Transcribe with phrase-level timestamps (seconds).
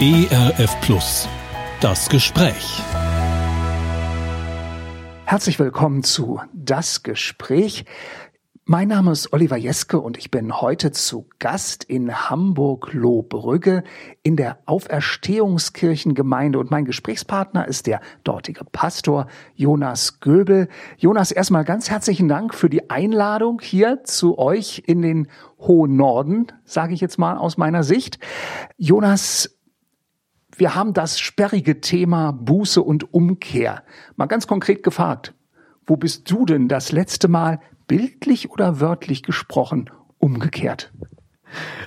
[0.00, 1.28] ERF Plus.
[1.80, 2.82] Das Gespräch.
[5.26, 7.84] Herzlich willkommen zu Das Gespräch.
[8.64, 13.84] Mein Name ist Oliver Jeske und ich bin heute zu Gast in Hamburg-Lohbrügge
[14.22, 20.68] in der Auferstehungskirchengemeinde und mein Gesprächspartner ist der dortige Pastor Jonas Göbel.
[20.96, 25.28] Jonas, erstmal ganz herzlichen Dank für die Einladung hier zu euch in den
[25.58, 28.18] hohen Norden, sage ich jetzt mal aus meiner Sicht.
[28.78, 29.50] Jonas,
[30.56, 33.82] wir haben das sperrige Thema Buße und Umkehr.
[34.16, 35.34] Mal ganz konkret gefragt,
[35.86, 40.92] wo bist du denn das letzte Mal bildlich oder wörtlich gesprochen umgekehrt?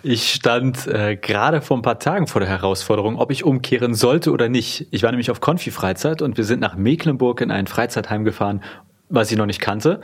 [0.04, 4.32] Ich stand äh, gerade vor ein paar Tagen vor der Herausforderung, ob ich umkehren sollte
[4.32, 4.88] oder nicht.
[4.92, 8.62] Ich war nämlich auf Konfi-Freizeit und wir sind nach Mecklenburg in ein Freizeitheim gefahren,
[9.10, 10.02] was ich noch nicht kannte.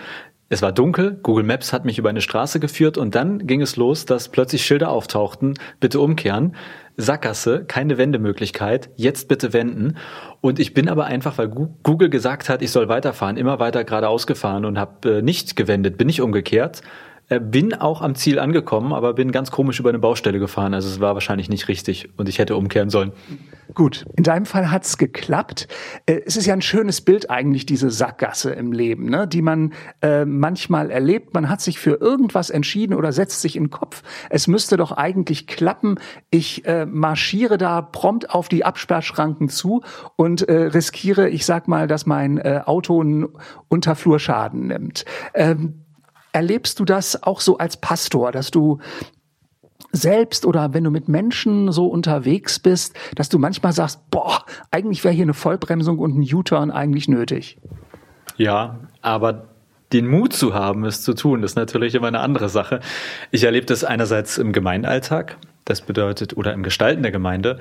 [0.54, 3.78] Es war dunkel, Google Maps hat mich über eine Straße geführt und dann ging es
[3.78, 6.58] los, dass plötzlich Schilder auftauchten, bitte umkehren.
[6.98, 9.96] Sackgasse, keine Wendemöglichkeit, jetzt bitte wenden.
[10.41, 14.27] Und ich bin aber einfach, weil Google gesagt hat, ich soll weiterfahren, immer weiter geradeaus
[14.27, 16.82] gefahren und habe äh, nicht gewendet, bin nicht umgekehrt.
[17.32, 20.74] Äh, bin auch am Ziel angekommen, aber bin ganz komisch über eine Baustelle gefahren.
[20.74, 23.13] Also es war wahrscheinlich nicht richtig und ich hätte umkehren sollen.
[23.73, 25.70] Gut, in deinem Fall hat's geklappt.
[26.07, 29.29] Äh, es ist ja ein schönes Bild eigentlich, diese Sackgasse im Leben, ne?
[29.29, 31.34] die man äh, manchmal erlebt.
[31.34, 34.04] Man hat sich für irgendwas entschieden oder setzt sich in den Kopf.
[34.29, 35.99] Es müsste doch eigentlich klappen.
[36.32, 39.84] Ich äh, marschiere da prompt auf die Absperrschranken zu
[40.18, 43.29] und äh, riskiere, ich sag mal, dass mein äh, Auto einen
[43.70, 45.05] Unterflurschaden nimmt.
[45.34, 45.85] Ähm,
[46.34, 48.79] Erlebst du das auch so als Pastor, dass du
[49.91, 55.04] selbst oder wenn du mit Menschen so unterwegs bist, dass du manchmal sagst, boah, eigentlich
[55.04, 57.57] wäre hier eine Vollbremsung und ein U-Turn eigentlich nötig?
[58.38, 59.49] Ja, aber
[59.91, 62.79] den Mut zu haben, es zu tun, ist natürlich immer eine andere Sache.
[63.32, 65.38] Ich erlebe das einerseits im Gemeinalltag,
[65.72, 67.58] das bedeutet, oder im Gestalten der Gemeinde,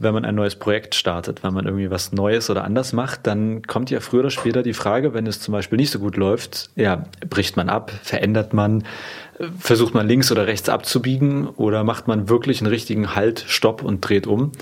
[0.00, 3.62] wenn man ein neues Projekt startet, wenn man irgendwie was Neues oder anders macht, dann
[3.62, 6.70] kommt ja früher oder später die Frage, wenn es zum Beispiel nicht so gut läuft,
[6.74, 8.84] ja, bricht man ab, verändert man,
[9.58, 14.00] versucht man links oder rechts abzubiegen oder macht man wirklich einen richtigen Halt, Stopp und
[14.00, 14.52] dreht um.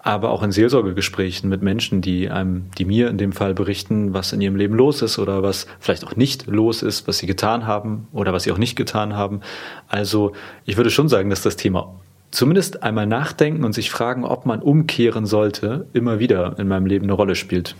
[0.00, 4.32] Aber auch in Seelsorgegesprächen mit Menschen, die einem, die mir in dem Fall berichten, was
[4.32, 7.66] in ihrem Leben los ist oder was vielleicht auch nicht los ist, was sie getan
[7.66, 9.40] haben oder was sie auch nicht getan haben.
[9.88, 10.32] Also
[10.66, 11.94] ich würde schon sagen, dass das Thema
[12.34, 17.04] zumindest einmal nachdenken und sich fragen, ob man umkehren sollte, immer wieder in meinem Leben
[17.04, 17.76] eine Rolle spielt.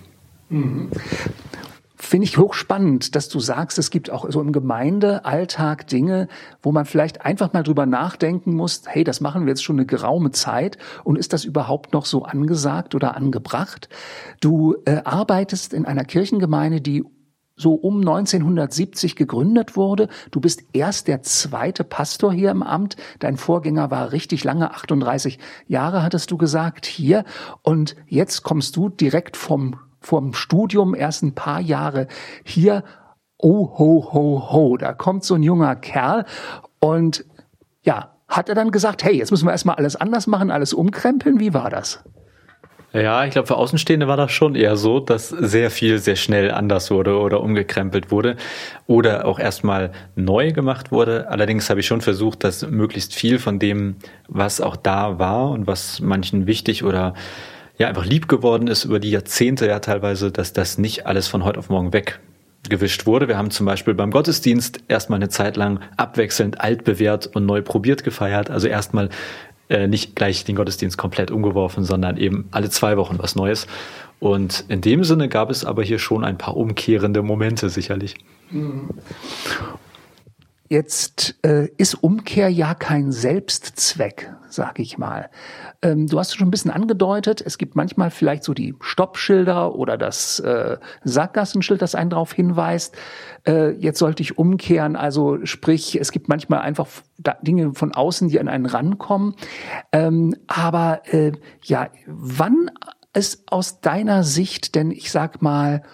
[0.48, 0.91] Mhm.
[1.97, 6.28] Finde ich hochspannend, dass du sagst, es gibt auch so im Gemeindealltag Dinge,
[6.62, 9.87] wo man vielleicht einfach mal drüber nachdenken muss, hey, das machen wir jetzt schon eine
[9.87, 13.88] geraume Zeit und ist das überhaupt noch so angesagt oder angebracht?
[14.41, 17.04] Du äh, arbeitest in einer Kirchengemeinde, die
[17.56, 20.09] so um 1970 gegründet wurde.
[20.31, 22.97] Du bist erst der zweite Pastor hier im Amt.
[23.20, 27.25] Dein Vorgänger war richtig lange, 38 Jahre hattest du gesagt hier.
[27.62, 32.09] Und jetzt kommst du direkt vom, vom Studium erst ein paar Jahre
[32.44, 32.82] hier.
[33.38, 34.76] Oh, ho, ho, ho.
[34.76, 36.25] Da kommt so ein junger Kerl
[36.81, 37.25] und
[37.82, 41.38] ja, hat er dann gesagt, hey, jetzt müssen wir erstmal alles anders machen, alles umkrempeln.
[41.38, 42.03] Wie war das?
[42.94, 46.53] Ja, ich glaube, für Außenstehende war das schon eher so, dass sehr viel sehr schnell
[46.53, 48.37] anders wurde oder umgekrempelt wurde
[48.87, 51.28] oder auch erstmal neu gemacht wurde.
[51.28, 53.97] Allerdings habe ich schon versucht, dass möglichst viel von dem,
[54.28, 57.15] was auch da war und was manchen wichtig oder
[57.78, 61.43] ja einfach lieb geworden ist über die Jahrzehnte ja teilweise, dass das nicht alles von
[61.44, 63.27] heute auf morgen weggewischt wurde.
[63.27, 67.60] Wir haben zum Beispiel beim Gottesdienst erstmal eine Zeit lang abwechselnd alt bewährt und neu
[67.60, 68.50] probiert gefeiert.
[68.50, 69.09] Also erstmal
[69.69, 73.66] äh, nicht gleich den Gottesdienst komplett umgeworfen, sondern eben alle zwei Wochen was Neues.
[74.20, 78.14] Und in dem Sinne gab es aber hier schon ein paar umkehrende Momente sicherlich.
[80.74, 85.30] Jetzt äh, ist Umkehr ja kein Selbstzweck, sag ich mal.
[85.82, 89.96] Ähm, du hast schon ein bisschen angedeutet, es gibt manchmal vielleicht so die Stoppschilder oder
[89.96, 92.96] das äh, Sackgassenschild, das einen darauf hinweist,
[93.46, 94.96] äh, jetzt sollte ich umkehren.
[94.96, 96.88] Also sprich, es gibt manchmal einfach
[97.42, 99.36] Dinge von außen, die an einen rankommen.
[99.92, 101.30] Ähm, aber äh,
[101.62, 102.68] ja, wann
[103.12, 105.84] ist aus deiner Sicht denn, ich sag mal,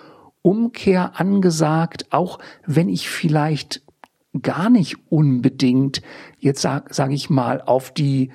[0.41, 3.83] Umkehr angesagt, auch wenn ich vielleicht
[4.43, 6.03] gar nicht unbedingt,
[6.39, 8.31] jetzt sag, sag ich mal, auf die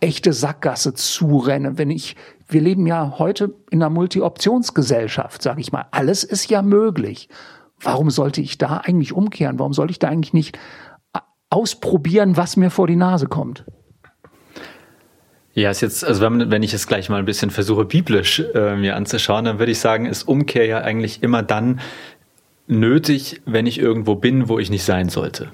[0.00, 1.78] echte Sackgasse zurenne.
[1.78, 2.16] Wenn ich,
[2.46, 5.86] wir leben ja heute in einer Multi-Optionsgesellschaft, sage ich mal.
[5.90, 7.28] Alles ist ja möglich.
[7.80, 9.58] Warum sollte ich da eigentlich umkehren?
[9.58, 10.58] Warum sollte ich da eigentlich nicht
[11.50, 13.64] ausprobieren, was mir vor die Nase kommt?
[15.54, 18.76] Ja, ist jetzt, also wenn, wenn ich es gleich mal ein bisschen versuche, biblisch äh,
[18.76, 21.80] mir anzuschauen, dann würde ich sagen, ist Umkehr ja eigentlich immer dann
[22.68, 25.50] nötig, wenn ich irgendwo bin, wo ich nicht sein sollte.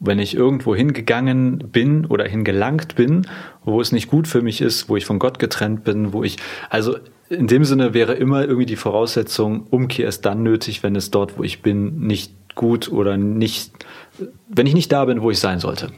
[0.00, 3.26] wenn ich irgendwo hingegangen bin oder hingelangt bin,
[3.64, 6.36] wo es nicht gut für mich ist, wo ich von Gott getrennt bin, wo ich,
[6.70, 6.96] also
[7.28, 11.36] in dem Sinne wäre immer irgendwie die Voraussetzung, Umkehr ist dann nötig, wenn es dort,
[11.36, 13.72] wo ich bin, nicht gut oder nicht,
[14.48, 15.90] wenn ich nicht da bin, wo ich sein sollte.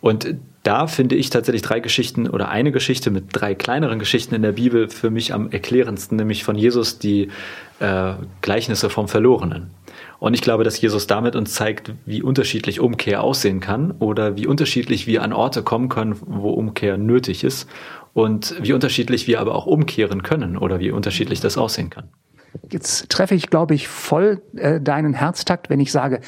[0.00, 4.42] Und da finde ich tatsächlich drei Geschichten oder eine Geschichte mit drei kleineren Geschichten in
[4.42, 7.28] der Bibel für mich am erklärendsten, nämlich von Jesus die
[7.80, 9.70] äh, Gleichnisse vom Verlorenen.
[10.18, 14.46] Und ich glaube, dass Jesus damit uns zeigt, wie unterschiedlich Umkehr aussehen kann oder wie
[14.46, 17.68] unterschiedlich wir an Orte kommen können, wo Umkehr nötig ist
[18.12, 22.04] und wie unterschiedlich wir aber auch umkehren können oder wie unterschiedlich das aussehen kann.
[22.70, 26.20] Jetzt treffe ich, glaube ich, voll äh, deinen Herztakt, wenn ich sage,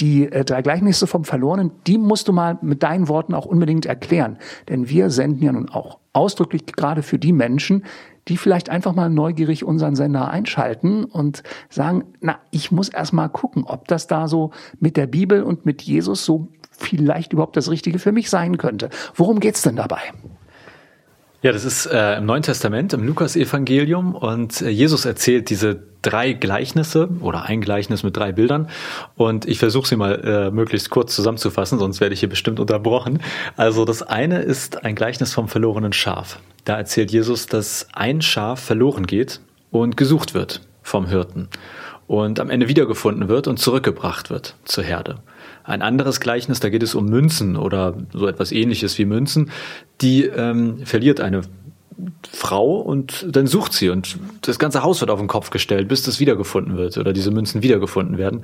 [0.00, 3.86] die äh, drei Gleichnisse vom Verlorenen, die musst du mal mit deinen Worten auch unbedingt
[3.86, 4.38] erklären.
[4.68, 7.84] Denn wir senden ja nun auch ausdrücklich gerade für die Menschen,
[8.28, 13.28] die vielleicht einfach mal neugierig unseren Sender einschalten und sagen, na, ich muss erst mal
[13.28, 14.50] gucken, ob das da so
[14.80, 18.90] mit der Bibel und mit Jesus so vielleicht überhaupt das Richtige für mich sein könnte.
[19.14, 20.00] Worum geht's denn dabei?
[21.42, 26.32] Ja, das ist äh, im Neuen Testament, im Lukas-Evangelium und äh, Jesus erzählt diese drei
[26.32, 28.68] Gleichnisse oder ein Gleichnis mit drei Bildern
[29.16, 33.20] und ich versuche sie mal äh, möglichst kurz zusammenzufassen, sonst werde ich hier bestimmt unterbrochen.
[33.56, 36.40] Also das eine ist ein Gleichnis vom verlorenen Schaf.
[36.66, 39.40] Da erzählt Jesus, dass ein Schaf verloren geht
[39.70, 41.48] und gesucht wird vom Hirten
[42.08, 45.20] und am Ende wiedergefunden wird und zurückgebracht wird zur Herde.
[45.62, 49.52] Ein anderes Gleichnis, da geht es um Münzen oder so etwas ähnliches wie Münzen,
[50.00, 51.42] die ähm, verliert eine
[52.28, 56.02] Frau und dann sucht sie und das ganze Haus wird auf den Kopf gestellt, bis
[56.02, 58.42] das wiedergefunden wird oder diese Münzen wiedergefunden werden.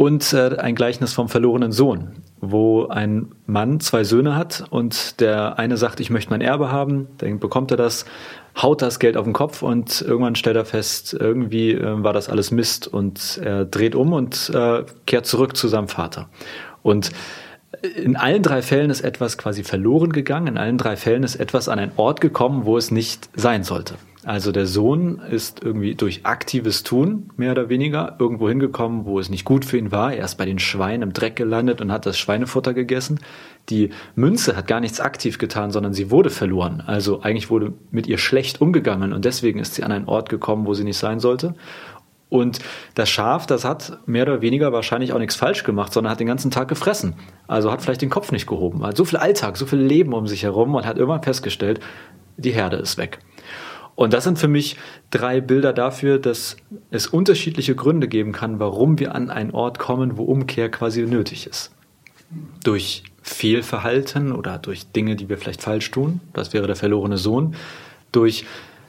[0.00, 5.58] Und äh, ein Gleichnis vom verlorenen Sohn, wo ein Mann zwei Söhne hat und der
[5.58, 8.06] eine sagt, ich möchte mein Erbe haben, dann bekommt er das,
[8.56, 12.30] haut das Geld auf den Kopf und irgendwann stellt er fest, irgendwie äh, war das
[12.30, 16.30] alles Mist und er dreht um und äh, kehrt zurück zu seinem Vater.
[16.80, 17.10] Und
[17.94, 21.68] in allen drei Fällen ist etwas quasi verloren gegangen, in allen drei Fällen ist etwas
[21.68, 23.96] an einen Ort gekommen, wo es nicht sein sollte.
[24.24, 29.30] Also der Sohn ist irgendwie durch aktives Tun, mehr oder weniger, irgendwo hingekommen, wo es
[29.30, 30.12] nicht gut für ihn war.
[30.12, 33.20] Er ist bei den Schweinen im Dreck gelandet und hat das Schweinefutter gegessen.
[33.70, 36.82] Die Münze hat gar nichts aktiv getan, sondern sie wurde verloren.
[36.86, 40.66] Also eigentlich wurde mit ihr schlecht umgegangen und deswegen ist sie an einen Ort gekommen,
[40.66, 41.54] wo sie nicht sein sollte.
[42.28, 42.60] Und
[42.94, 46.28] das Schaf, das hat mehr oder weniger wahrscheinlich auch nichts falsch gemacht, sondern hat den
[46.28, 47.14] ganzen Tag gefressen.
[47.48, 48.84] Also hat vielleicht den Kopf nicht gehoben.
[48.84, 51.80] Hat so viel Alltag, so viel Leben um sich herum und hat irgendwann festgestellt,
[52.36, 53.18] die Herde ist weg.
[53.94, 54.76] Und das sind für mich
[55.10, 56.56] drei Bilder dafür, dass
[56.90, 61.46] es unterschiedliche Gründe geben kann, warum wir an einen Ort kommen, wo Umkehr quasi nötig
[61.46, 61.70] ist.
[62.64, 67.54] Durch Fehlverhalten oder durch Dinge, die wir vielleicht falsch tun, das wäre der verlorene Sohn,
[68.12, 68.44] durch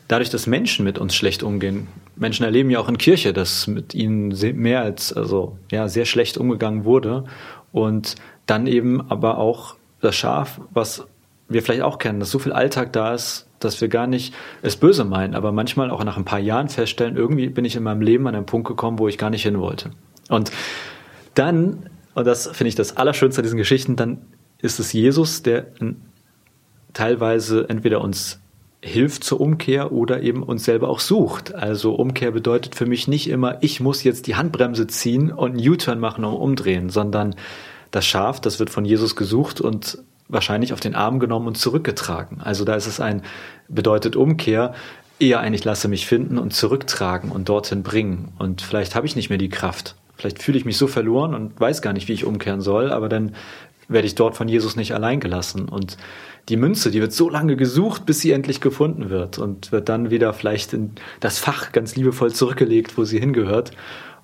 [0.07, 1.87] dadurch, dass Menschen mit uns schlecht umgehen.
[2.15, 6.37] Menschen erleben ja auch in Kirche, dass mit ihnen mehr als also ja sehr schlecht
[6.37, 7.23] umgegangen wurde
[7.71, 8.15] und
[8.45, 11.05] dann eben aber auch das Schaf, was
[11.47, 14.75] wir vielleicht auch kennen, dass so viel Alltag da ist, dass wir gar nicht es
[14.75, 18.01] böse meinen, aber manchmal auch nach ein paar Jahren feststellen, irgendwie bin ich in meinem
[18.01, 19.91] Leben an einen Punkt gekommen, wo ich gar nicht hin wollte.
[20.29, 20.51] Und
[21.33, 24.19] dann, und das finde ich das Allerschönste an diesen Geschichten, dann
[24.59, 25.67] ist es Jesus, der
[26.93, 28.39] teilweise entweder uns
[28.83, 31.53] hilft zur Umkehr oder eben uns selber auch sucht.
[31.53, 35.69] Also Umkehr bedeutet für mich nicht immer, ich muss jetzt die Handbremse ziehen und einen
[35.69, 37.35] U-Turn machen und umdrehen, sondern
[37.91, 39.99] das Schaf, das wird von Jesus gesucht und
[40.31, 42.41] wahrscheinlich auf den Arm genommen und zurückgetragen.
[42.41, 43.21] Also da ist es ein,
[43.67, 44.73] bedeutet Umkehr,
[45.19, 48.33] eher ein, ich lasse mich finden und zurücktragen und dorthin bringen.
[48.39, 49.95] Und vielleicht habe ich nicht mehr die Kraft.
[50.15, 53.09] Vielleicht fühle ich mich so verloren und weiß gar nicht, wie ich umkehren soll, aber
[53.09, 53.35] dann
[53.87, 55.67] werde ich dort von Jesus nicht allein gelassen.
[55.67, 55.97] Und
[56.49, 60.09] die Münze, die wird so lange gesucht, bis sie endlich gefunden wird und wird dann
[60.09, 63.71] wieder vielleicht in das Fach ganz liebevoll zurückgelegt, wo sie hingehört.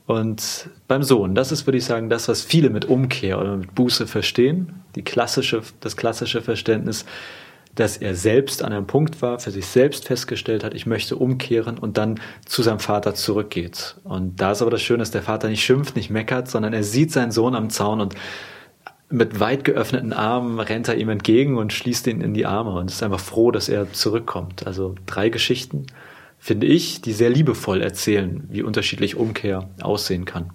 [0.07, 3.75] Und beim Sohn, das ist, würde ich sagen, das, was viele mit Umkehr oder mit
[3.75, 4.81] Buße verstehen.
[4.95, 7.05] Die klassische, das klassische Verständnis,
[7.75, 11.77] dass er selbst an einem Punkt war, für sich selbst festgestellt hat, ich möchte umkehren
[11.77, 13.97] und dann zu seinem Vater zurückgeht.
[14.05, 16.83] Und da ist aber das Schöne, dass der Vater nicht schimpft, nicht meckert, sondern er
[16.83, 18.15] sieht seinen Sohn am Zaun und
[19.09, 22.89] mit weit geöffneten Armen rennt er ihm entgegen und schließt ihn in die Arme und
[22.89, 24.65] ist einfach froh, dass er zurückkommt.
[24.65, 25.85] Also drei Geschichten
[26.37, 30.51] finde ich, die sehr liebevoll erzählen, wie unterschiedlich Umkehr aussehen kann.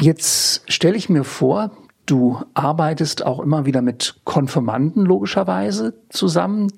[0.00, 1.70] Jetzt stelle ich mir vor,
[2.06, 6.72] du arbeitest auch immer wieder mit Konfirmanden logischerweise zusammen,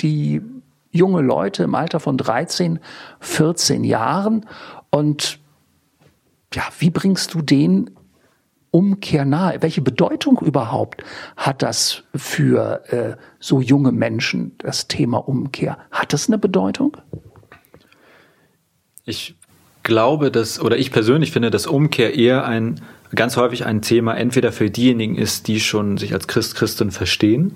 [0.00, 0.42] die
[0.90, 2.78] junge Leute im Alter von 13,
[3.20, 4.46] 14 Jahren.
[4.90, 5.38] Und
[6.54, 7.90] ja, wie bringst du denen
[8.72, 9.60] Umkehr nahe?
[9.60, 11.04] Welche Bedeutung überhaupt
[11.36, 15.76] hat das für äh, so junge Menschen, das Thema Umkehr?
[15.90, 16.96] Hat das eine Bedeutung?
[19.04, 19.36] Ich
[19.82, 22.80] glaube, dass, oder ich persönlich finde, dass Umkehr eher ein,
[23.14, 27.54] ganz häufig ein Thema entweder für diejenigen ist, die schon sich als Christ, Christin verstehen.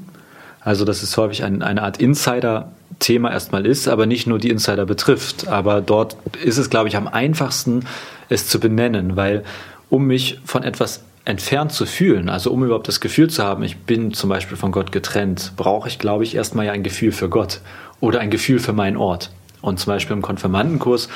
[0.61, 4.85] Also dass es häufig ein, eine Art Insider-Thema erstmal ist, aber nicht nur die Insider
[4.85, 5.49] betrifft.
[5.49, 7.87] Aber dort ist es, glaube ich, am einfachsten,
[8.29, 9.45] es zu benennen, weil
[9.89, 13.78] um mich von etwas entfernt zu fühlen, also um überhaupt das Gefühl zu haben, ich
[13.78, 17.28] bin zum Beispiel von Gott getrennt, brauche ich, glaube ich, erstmal ja ein Gefühl für
[17.28, 17.61] Gott
[18.00, 19.30] oder ein Gefühl für meinen Ort.
[19.61, 21.09] Und zum Beispiel im Konfirmandenkurs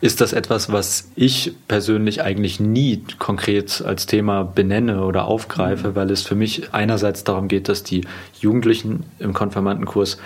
[0.00, 5.94] ist das etwas, was ich persönlich eigentlich nie konkret als Thema benenne oder aufgreife, mhm.
[5.96, 8.06] weil es für mich einerseits darum geht, dass die
[8.40, 10.16] Jugendlichen im Konfirmandenkurs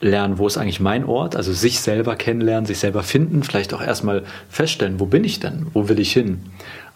[0.00, 3.80] lernen, wo ist eigentlich mein Ort, also sich selber kennenlernen, sich selber finden, vielleicht auch
[3.80, 6.42] erstmal feststellen, wo bin ich denn, wo will ich hin.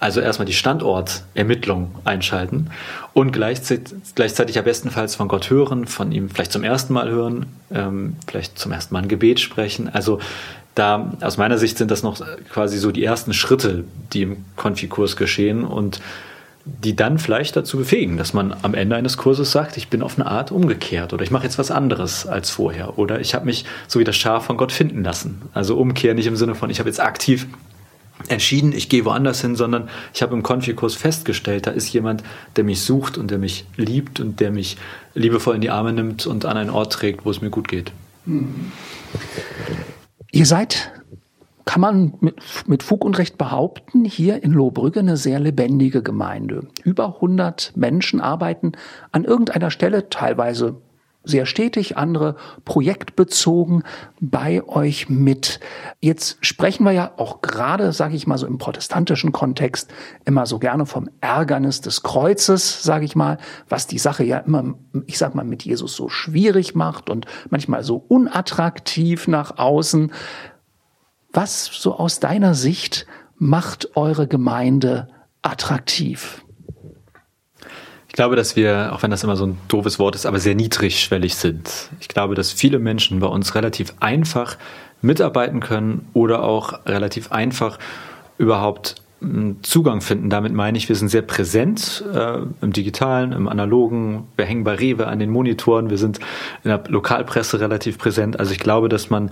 [0.01, 2.71] Also erstmal die Standortermittlung einschalten
[3.15, 7.47] und gleichzeitig, gleichzeitig ja bestenfalls von Gott hören, von ihm vielleicht zum ersten Mal hören,
[7.73, 9.89] ähm, vielleicht zum ersten Mal ein Gebet sprechen.
[9.89, 10.21] Also
[10.77, 12.21] da aus meiner Sicht sind das noch
[12.53, 16.01] quasi so die ersten Schritte, die im Konfikurs geschehen und
[16.65, 20.19] die dann vielleicht dazu befähigen, dass man am Ende eines Kurses sagt, ich bin auf
[20.19, 23.65] eine Art umgekehrt oder ich mache jetzt was anderes als vorher oder ich habe mich
[23.89, 25.43] so wie das Schaf von Gott finden lassen.
[25.55, 27.47] Also Umkehr nicht im Sinne von, ich habe jetzt aktiv
[28.31, 32.23] entschieden, ich gehe woanders hin, sondern ich habe im Konfikurs festgestellt, da ist jemand,
[32.57, 34.77] der mich sucht und der mich liebt und der mich
[35.15, 37.93] liebevoll in die Arme nimmt und an einen Ort trägt, wo es mir gut geht.
[40.33, 40.93] Ihr seid,
[41.65, 46.67] kann man mit, mit Fug und Recht behaupten, hier in Lohbrügge eine sehr lebendige Gemeinde.
[46.83, 48.73] Über 100 Menschen arbeiten
[49.13, 50.77] an irgendeiner Stelle, teilweise
[51.29, 53.85] sehr stetig, andere projektbezogen
[54.21, 55.61] bei euch mit.
[56.01, 59.93] Jetzt sprechen wir ja auch gerade, sage ich mal so im protestantischen Kontext,
[60.25, 64.75] immer so gerne vom Ärgernis des Kreuzes, sage ich mal, was die Sache ja immer,
[65.07, 70.13] ich sag mal, mit Jesus so schwierig macht und manchmal so unattraktiv nach außen.
[71.33, 73.07] Was so aus deiner Sicht
[73.37, 75.09] macht eure Gemeinde
[75.43, 76.43] attraktiv?
[78.19, 81.37] Glaube, dass wir, auch wenn das immer so ein doofes Wort ist, aber sehr niedrigschwellig
[81.37, 81.89] sind.
[82.01, 84.59] Ich glaube, dass viele Menschen bei uns relativ einfach
[85.01, 87.79] mitarbeiten können oder auch relativ einfach
[88.37, 90.31] überhaupt hm, Zugang finden.
[90.31, 94.27] Damit meine ich, wir sind sehr präsent äh, im digitalen, im analogen.
[94.35, 95.89] Wir hängen bei Rewe an den Monitoren.
[95.89, 96.19] Wir sind
[96.65, 98.41] in der Lokalpresse relativ präsent.
[98.41, 99.31] Also ich glaube, dass man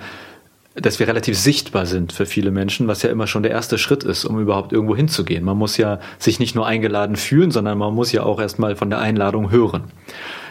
[0.77, 4.05] dass wir relativ sichtbar sind für viele Menschen, was ja immer schon der erste Schritt
[4.05, 5.43] ist, um überhaupt irgendwo hinzugehen.
[5.43, 8.91] Man muss ja sich nicht nur eingeladen fühlen, sondern man muss ja auch erstmal von
[8.91, 9.85] der Einladung hören.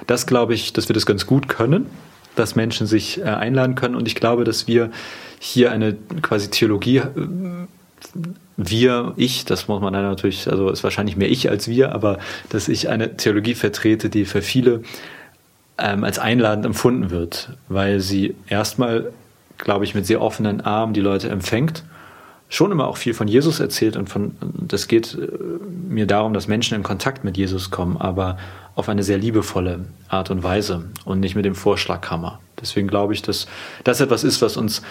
[0.08, 1.86] Das glaube ich, dass wir das ganz gut können,
[2.36, 3.96] dass Menschen sich äh, einladen können.
[3.96, 4.90] Und ich glaube, dass wir
[5.40, 7.12] hier eine quasi Theologie, äh,
[8.58, 12.18] wir, ich, das muss man dann natürlich, also ist wahrscheinlich mehr ich als wir, aber
[12.50, 14.82] dass ich eine Theologie vertrete, die für viele
[15.78, 19.12] ähm, als einladend empfunden wird, weil sie erstmal
[19.58, 21.84] glaube ich, mit sehr offenen Armen die Leute empfängt.
[22.48, 25.28] Schon immer auch viel von Jesus erzählt und von, das geht äh,
[25.90, 28.38] mir darum, dass Menschen in Kontakt mit Jesus kommen, aber
[28.76, 32.40] auf eine sehr liebevolle Art und Weise und nicht mit dem Vorschlaghammer.
[32.62, 33.48] Deswegen glaube ich, dass
[33.84, 34.82] das etwas ist, was uns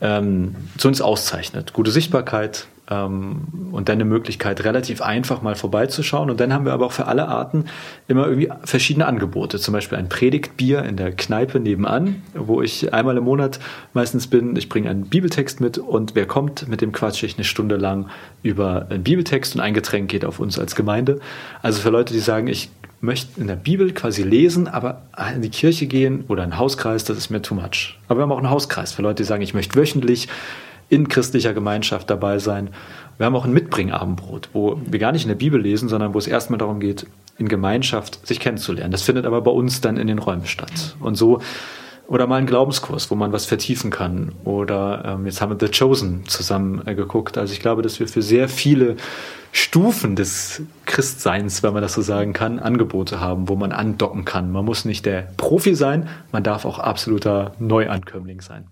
[0.00, 1.72] ähm, zu uns auszeichnet.
[1.72, 6.28] Gute Sichtbarkeit, ähm, und dann eine Möglichkeit, relativ einfach mal vorbeizuschauen.
[6.28, 7.66] Und dann haben wir aber auch für alle Arten
[8.08, 9.58] immer irgendwie verschiedene Angebote.
[9.58, 13.60] Zum Beispiel ein Predigtbier in der Kneipe nebenan, wo ich einmal im Monat
[13.94, 14.56] meistens bin.
[14.56, 18.08] Ich bringe einen Bibeltext mit und wer kommt, mit dem quatsche ich eine Stunde lang
[18.42, 21.20] über einen Bibeltext und ein Getränk geht auf uns als Gemeinde.
[21.62, 25.02] Also für Leute, die sagen, ich möchte in der Bibel quasi lesen, aber
[25.34, 27.98] in die Kirche gehen oder einen Hauskreis, das ist mir too much.
[28.08, 30.28] Aber wir haben auch einen Hauskreis für Leute, die sagen, ich möchte wöchentlich
[30.88, 32.70] in christlicher Gemeinschaft dabei sein.
[33.16, 36.18] Wir haben auch ein Mitbringabendbrot, wo wir gar nicht in der Bibel lesen, sondern wo
[36.18, 37.06] es erstmal darum geht,
[37.38, 38.90] in Gemeinschaft sich kennenzulernen.
[38.90, 40.96] Das findet aber bei uns dann in den Räumen statt.
[41.00, 41.40] Und so
[42.10, 44.32] oder mal ein Glaubenskurs, wo man was vertiefen kann.
[44.42, 47.38] Oder ähm, jetzt haben wir The Chosen zusammen äh, geguckt.
[47.38, 48.96] Also ich glaube, dass wir für sehr viele
[49.52, 54.50] Stufen des Christseins, wenn man das so sagen kann, Angebote haben, wo man andocken kann.
[54.50, 58.66] Man muss nicht der Profi sein, man darf auch absoluter Neuankömmling sein.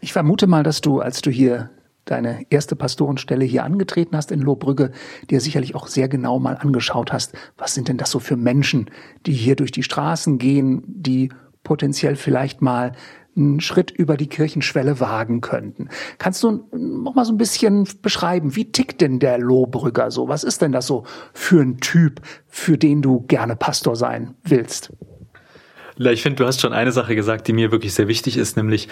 [0.00, 1.70] Ich vermute mal, dass du, als du hier
[2.06, 4.90] deine erste Pastorenstelle hier angetreten hast in Lohbrügge,
[5.30, 8.90] dir sicherlich auch sehr genau mal angeschaut hast, was sind denn das so für Menschen,
[9.26, 11.30] die hier durch die Straßen gehen, die
[11.64, 12.92] potenziell vielleicht mal
[13.36, 15.88] einen Schritt über die Kirchenschwelle wagen könnten.
[16.18, 20.28] Kannst du noch mal so ein bisschen beschreiben, wie tickt denn der Lohbrügger so?
[20.28, 24.92] Was ist denn das so für ein Typ, für den du gerne Pastor sein willst?
[25.96, 28.88] Ich finde, du hast schon eine Sache gesagt, die mir wirklich sehr wichtig ist, nämlich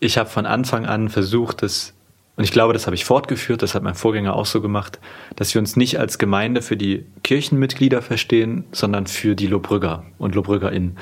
[0.00, 1.93] ich habe von Anfang an versucht, das,
[2.36, 4.98] und ich glaube, das habe ich fortgeführt, das hat mein Vorgänger auch so gemacht,
[5.36, 10.34] dass wir uns nicht als Gemeinde für die Kirchenmitglieder verstehen, sondern für die Lobrügger und
[10.34, 10.98] LobrüggerInnen.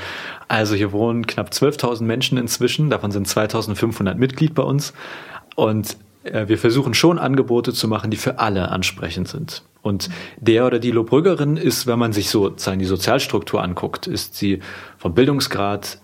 [0.48, 4.92] Also hier wohnen knapp 12.000 Menschen inzwischen, davon sind 2.500 Mitglied bei uns.
[5.56, 9.62] Und äh, wir versuchen schon Angebote zu machen, die für alle ansprechend sind.
[9.80, 14.60] Und der oder die Lobrüggerin ist, wenn man sich sozusagen die Sozialstruktur anguckt, ist sie
[14.98, 15.98] vom Bildungsgrad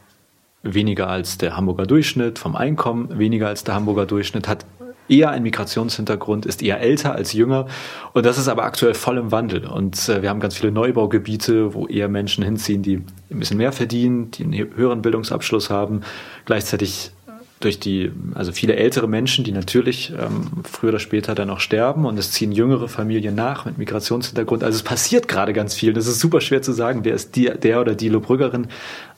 [0.63, 4.67] weniger als der Hamburger Durchschnitt, vom Einkommen weniger als der Hamburger Durchschnitt, hat
[5.09, 7.67] eher einen Migrationshintergrund, ist eher älter als jünger.
[8.13, 9.67] Und das ist aber aktuell voll im Wandel.
[9.67, 12.97] Und äh, wir haben ganz viele Neubaugebiete, wo eher Menschen hinziehen, die
[13.31, 16.03] ein bisschen mehr verdienen, die einen höheren Bildungsabschluss haben,
[16.45, 17.13] gleichzeitig
[17.61, 22.05] durch die, also viele ältere Menschen, die natürlich ähm, früher oder später dann auch sterben
[22.05, 24.63] und es ziehen jüngere Familien nach mit Migrationshintergrund.
[24.63, 25.93] Also es passiert gerade ganz viel.
[25.93, 28.69] Das ist super schwer zu sagen, wer ist die, der oder die Lobrüggerin.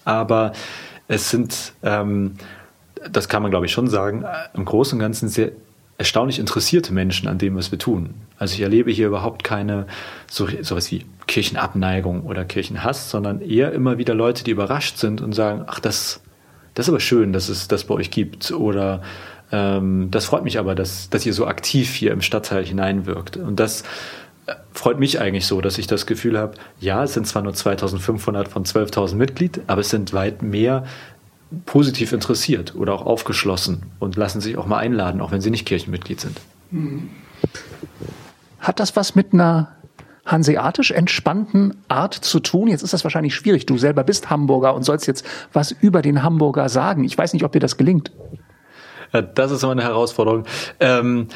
[0.04, 0.52] Aber
[1.06, 2.36] es sind, ähm,
[3.10, 5.52] das kann man glaube ich schon sagen, im Großen und Ganzen sehr
[6.00, 8.14] erstaunlich interessierte Menschen an dem, was wir tun.
[8.38, 9.86] Also ich erlebe hier überhaupt keine
[10.30, 15.34] so sowas wie Kirchenabneigung oder Kirchenhass, sondern eher immer wieder Leute, die überrascht sind und
[15.34, 16.22] sagen, ach, das,
[16.72, 18.50] das ist aber schön, dass es das bei euch gibt.
[18.50, 19.02] Oder
[19.52, 23.36] ähm, das freut mich aber, dass, dass ihr so aktiv hier im Stadtteil hineinwirkt.
[23.36, 23.82] Und das
[24.46, 27.52] äh, freut mich eigentlich so, dass ich das Gefühl habe, ja, es sind zwar nur
[27.52, 30.86] 2500 von 12.000 Mitglied, aber es sind weit mehr
[31.66, 35.66] positiv interessiert oder auch aufgeschlossen und lassen sich auch mal einladen, auch wenn sie nicht
[35.66, 36.40] Kirchenmitglied sind.
[38.60, 39.76] Hat das was mit einer
[40.24, 42.68] hanseatisch entspannten Art zu tun?
[42.68, 43.66] Jetzt ist das wahrscheinlich schwierig.
[43.66, 47.04] Du selber bist Hamburger und sollst jetzt was über den Hamburger sagen.
[47.04, 48.12] Ich weiß nicht, ob dir das gelingt.
[49.34, 50.44] Das ist immer eine Herausforderung.
[50.78, 51.26] Ähm,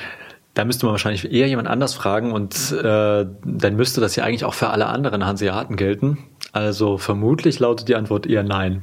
[0.55, 4.45] da müsste man wahrscheinlich eher jemand anders fragen und äh, dann müsste das ja eigentlich
[4.45, 6.19] auch für alle anderen Hanseaten gelten.
[6.53, 8.83] Also vermutlich lautet die Antwort eher nein.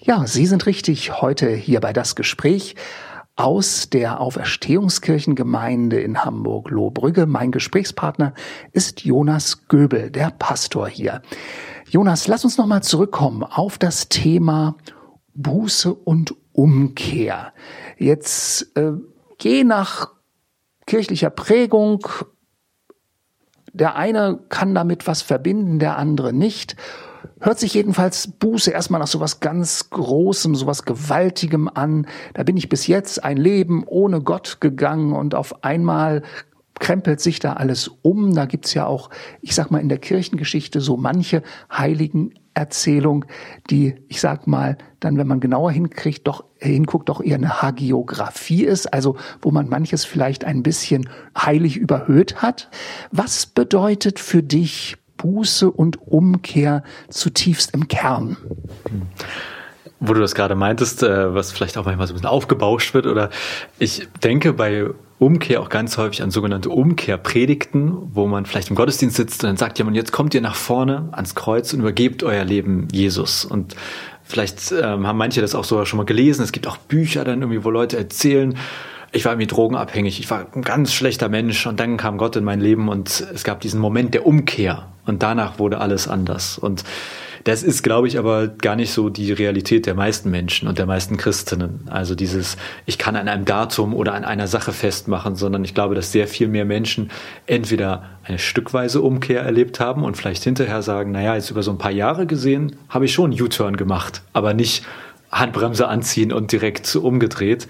[0.00, 2.74] Ja, Sie sind richtig heute hier bei das Gespräch
[3.36, 7.26] aus der Auferstehungskirchengemeinde in Hamburg-Lohbrügge.
[7.26, 8.34] Mein Gesprächspartner
[8.72, 11.22] ist Jonas Göbel, der Pastor hier.
[11.88, 14.76] Jonas, lass uns nochmal zurückkommen auf das Thema
[15.34, 17.52] Buße und Umkehr.
[17.96, 18.92] Jetzt äh,
[19.40, 20.12] je nach
[20.86, 22.06] kirchlicher Prägung,
[23.72, 26.76] der eine kann damit was verbinden, der andere nicht.
[27.40, 32.06] Hört sich jedenfalls Buße erstmal nach sowas ganz Großem, sowas Gewaltigem an.
[32.34, 36.22] Da bin ich bis jetzt ein Leben ohne Gott gegangen und auf einmal
[36.82, 38.34] krempelt sich da alles um.
[38.34, 43.24] Da gibt's ja auch, ich sag mal, in der Kirchengeschichte so manche Heiligenerzählung,
[43.70, 48.64] die, ich sag mal, dann, wenn man genauer hinkriegt, doch, hinguckt, doch eher eine Hagiografie
[48.64, 52.68] ist, also wo man manches vielleicht ein bisschen heilig überhöht hat.
[53.10, 58.36] Was bedeutet für dich Buße und Umkehr zutiefst im Kern.
[60.00, 63.06] Wo du das gerade meintest, äh, was vielleicht auch manchmal so ein bisschen aufgebauscht wird,
[63.06, 63.30] oder
[63.78, 64.88] ich denke bei
[65.20, 69.56] Umkehr auch ganz häufig an sogenannte Umkehrpredigten, wo man vielleicht im Gottesdienst sitzt und dann
[69.56, 73.44] sagt jemand, jetzt kommt ihr nach vorne ans Kreuz und übergebt euer Leben Jesus.
[73.44, 73.76] Und
[74.24, 76.42] vielleicht ähm, haben manche das auch sogar schon mal gelesen.
[76.42, 78.58] Es gibt auch Bücher dann irgendwie, wo Leute erzählen,
[79.12, 82.44] ich war irgendwie drogenabhängig, ich war ein ganz schlechter Mensch und dann kam Gott in
[82.44, 86.58] mein Leben und es gab diesen Moment der Umkehr und danach wurde alles anders.
[86.58, 86.84] Und
[87.44, 90.86] das ist, glaube ich, aber gar nicht so die Realität der meisten Menschen und der
[90.86, 91.88] meisten Christinnen.
[91.90, 95.94] Also dieses, ich kann an einem Datum oder an einer Sache festmachen, sondern ich glaube,
[95.96, 97.10] dass sehr viel mehr Menschen
[97.46, 101.78] entweder eine stückweise Umkehr erlebt haben und vielleicht hinterher sagen, naja, jetzt über so ein
[101.78, 104.84] paar Jahre gesehen, habe ich schon U-Turn gemacht, aber nicht
[105.32, 107.66] Handbremse anziehen und direkt umgedreht.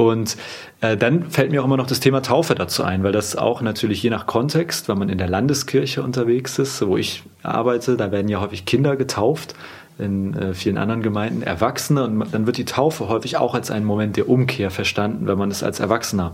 [0.00, 0.38] Und
[0.80, 3.60] äh, dann fällt mir auch immer noch das Thema Taufe dazu ein, weil das auch
[3.60, 8.10] natürlich je nach Kontext, wenn man in der Landeskirche unterwegs ist, wo ich arbeite, da
[8.10, 9.54] werden ja häufig Kinder getauft,
[9.98, 13.84] in äh, vielen anderen Gemeinden Erwachsene und dann wird die Taufe häufig auch als ein
[13.84, 16.32] Moment der Umkehr verstanden, wenn man es als Erwachsener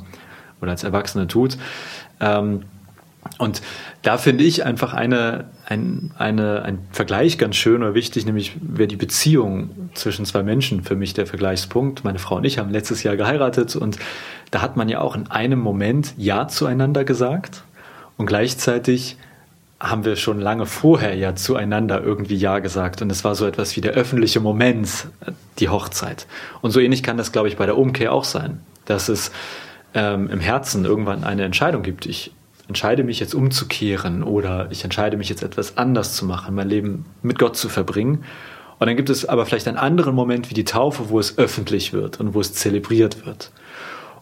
[0.63, 1.59] oder als Erwachsene tut.
[2.21, 2.63] Ähm,
[3.39, 3.63] und
[4.03, 8.89] da finde ich einfach eine, ein, eine, ein Vergleich ganz schön oder wichtig, nämlich wäre
[8.89, 12.05] die Beziehung zwischen zwei Menschen für mich der Vergleichspunkt.
[12.05, 13.99] Meine Frau und ich haben letztes Jahr geheiratet und
[14.51, 17.65] da hat man ja auch in einem Moment Ja zueinander gesagt
[18.17, 19.17] und gleichzeitig
[19.79, 23.03] haben wir schon lange vorher ja zueinander irgendwie Ja gesagt.
[23.03, 25.09] Und es war so etwas wie der öffentliche Moment,
[25.59, 26.27] die Hochzeit.
[26.63, 29.33] Und so ähnlich kann das, glaube ich, bei der Umkehr auch sein, dass es
[29.93, 32.07] ähm, im Herzen irgendwann eine Entscheidung gibt.
[32.07, 32.33] Ich
[32.69, 37.05] entscheide mich jetzt umzukehren oder ich entscheide mich jetzt etwas anders zu machen, mein Leben
[37.23, 38.25] mit Gott zu verbringen.
[38.79, 41.93] Und dann gibt es aber vielleicht einen anderen Moment wie die Taufe, wo es öffentlich
[41.93, 43.51] wird und wo es zelebriert wird.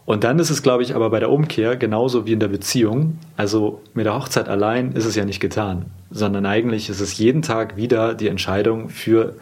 [0.05, 3.17] Und dann ist es, glaube ich, aber bei der Umkehr genauso wie in der Beziehung.
[3.37, 7.41] Also mit der Hochzeit allein ist es ja nicht getan, sondern eigentlich ist es jeden
[7.41, 9.35] Tag wieder die Entscheidung für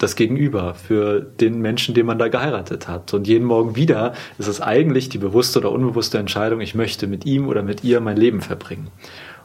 [0.00, 3.12] das Gegenüber, für den Menschen, den man da geheiratet hat.
[3.12, 7.26] Und jeden Morgen wieder ist es eigentlich die bewusste oder unbewusste Entscheidung, ich möchte mit
[7.26, 8.88] ihm oder mit ihr mein Leben verbringen.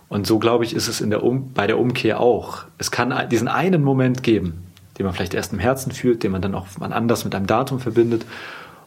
[0.08, 2.64] Und so glaube ich, ist es in der um bei der Umkehr auch.
[2.78, 4.64] Es kann diesen einen Moment geben,
[4.98, 7.82] den man vielleicht erst im Herzen fühlt, den man dann auch anders mit einem Datum
[7.82, 8.26] verbindet.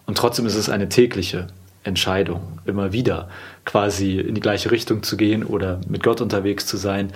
[0.07, 1.49] Und trotzdem ist es eine tägliche
[1.85, 3.29] Entscheidung, immer wieder
[3.67, 7.13] quasi in die gleiche Richtung zu gehen oder mit Gott unterwegs zu sein.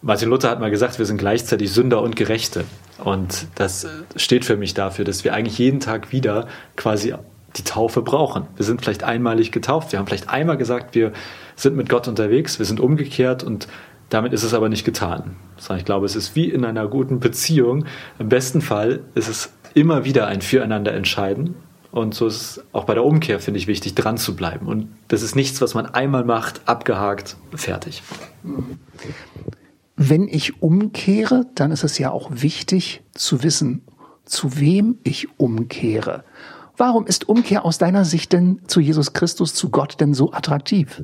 [0.00, 2.64] Martin Luther hat mal gesagt, wir sind gleichzeitig Sünder und Gerechte.
[3.04, 3.86] Und das
[4.16, 7.14] steht für mich dafür, dass wir eigentlich jeden Tag wieder quasi
[7.56, 8.46] die Taufe brauchen.
[8.56, 11.12] Wir sind vielleicht einmalig getauft, wir haben vielleicht einmal gesagt, wir
[11.56, 13.66] sind mit Gott unterwegs, wir sind umgekehrt und
[14.08, 15.36] damit ist es aber nicht getan.
[15.76, 17.84] Ich glaube, es ist wie in einer guten Beziehung.
[18.18, 21.54] Im besten Fall ist es immer wieder ein Füreinander entscheiden.
[21.92, 24.66] Und so ist es auch bei der Umkehr, finde ich, wichtig, dran zu bleiben.
[24.66, 28.02] Und das ist nichts, was man einmal macht, abgehakt, fertig.
[30.02, 33.82] Wenn ich umkehre, dann ist es ja auch wichtig zu wissen,
[34.24, 36.24] zu wem ich umkehre.
[36.78, 41.02] Warum ist Umkehr aus deiner Sicht denn zu Jesus Christus, zu Gott denn so attraktiv?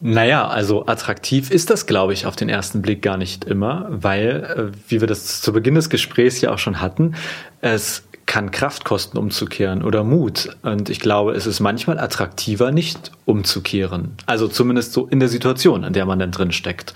[0.00, 4.72] Naja, also attraktiv ist das, glaube ich, auf den ersten Blick gar nicht immer, weil,
[4.74, 7.14] äh, wie wir das zu Beginn des Gesprächs ja auch schon hatten,
[7.62, 10.50] es kann Kraft kosten, umzukehren oder Mut.
[10.62, 14.12] Und ich glaube, es ist manchmal attraktiver, nicht umzukehren.
[14.26, 16.92] Also zumindest so in der Situation, in der man dann drin steckt.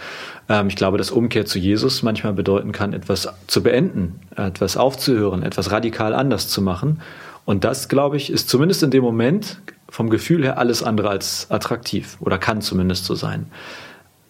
[0.50, 5.42] Ähm, ich glaube, dass Umkehr zu Jesus manchmal bedeuten kann, etwas zu beenden, etwas aufzuhören,
[5.42, 7.00] etwas radikal anders zu machen.
[7.46, 11.50] Und das, glaube ich, ist zumindest in dem Moment vom Gefühl her alles andere als
[11.50, 13.46] attraktiv oder kann zumindest so sein.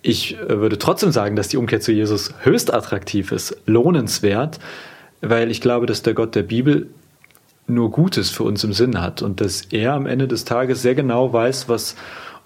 [0.02, 4.60] Ich äh, würde trotzdem sagen, dass die Umkehr zu Jesus höchst attraktiv ist, lohnenswert,
[5.22, 6.88] weil ich glaube, dass der Gott der Bibel
[7.66, 10.94] nur Gutes für uns im Sinn hat und dass er am Ende des Tages sehr
[10.94, 11.96] genau weiß, was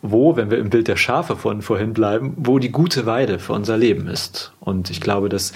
[0.03, 3.55] wo, wenn wir im Bild der Schafe von vorhin bleiben, wo die gute Weide für
[3.55, 4.53] unser Leben ist.
[4.61, 5.53] Und ich glaube, dass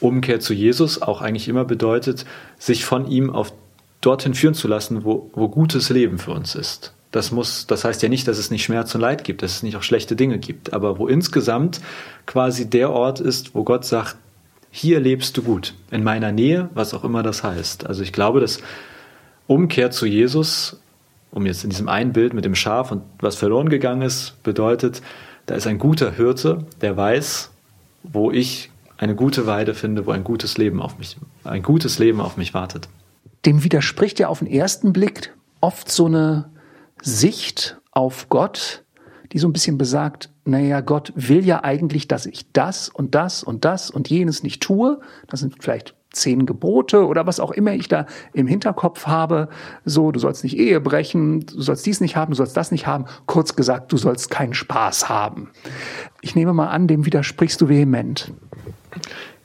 [0.00, 2.24] Umkehr zu Jesus auch eigentlich immer bedeutet,
[2.58, 3.52] sich von ihm auf
[4.00, 6.94] dorthin führen zu lassen, wo, wo gutes Leben für uns ist.
[7.12, 9.62] Das muss, das heißt ja nicht, dass es nicht Schmerz und Leid gibt, dass es
[9.62, 11.80] nicht auch schlechte Dinge gibt, aber wo insgesamt
[12.26, 14.16] quasi der Ort ist, wo Gott sagt,
[14.74, 17.86] hier lebst du gut, in meiner Nähe, was auch immer das heißt.
[17.86, 18.58] Also ich glaube, dass
[19.46, 20.80] Umkehr zu Jesus,
[21.30, 25.02] um jetzt in diesem einen Bild mit dem Schaf und was verloren gegangen ist, bedeutet,
[25.44, 27.50] da ist ein guter Hirte, der weiß,
[28.02, 32.22] wo ich eine gute Weide finde, wo ein gutes Leben auf mich, ein gutes Leben
[32.22, 32.88] auf mich wartet.
[33.44, 36.50] Dem widerspricht ja auf den ersten Blick oft so eine
[37.02, 38.84] Sicht auf Gott,
[39.32, 43.42] die so ein bisschen besagt, naja, Gott will ja eigentlich, dass ich das und das
[43.42, 45.00] und das und jenes nicht tue.
[45.28, 49.48] Das sind vielleicht zehn Gebote oder was auch immer ich da im Hinterkopf habe.
[49.84, 52.86] So, du sollst nicht Ehe brechen, du sollst dies nicht haben, du sollst das nicht
[52.86, 53.06] haben.
[53.26, 55.50] Kurz gesagt, du sollst keinen Spaß haben.
[56.20, 58.32] Ich nehme mal an, dem widersprichst du vehement.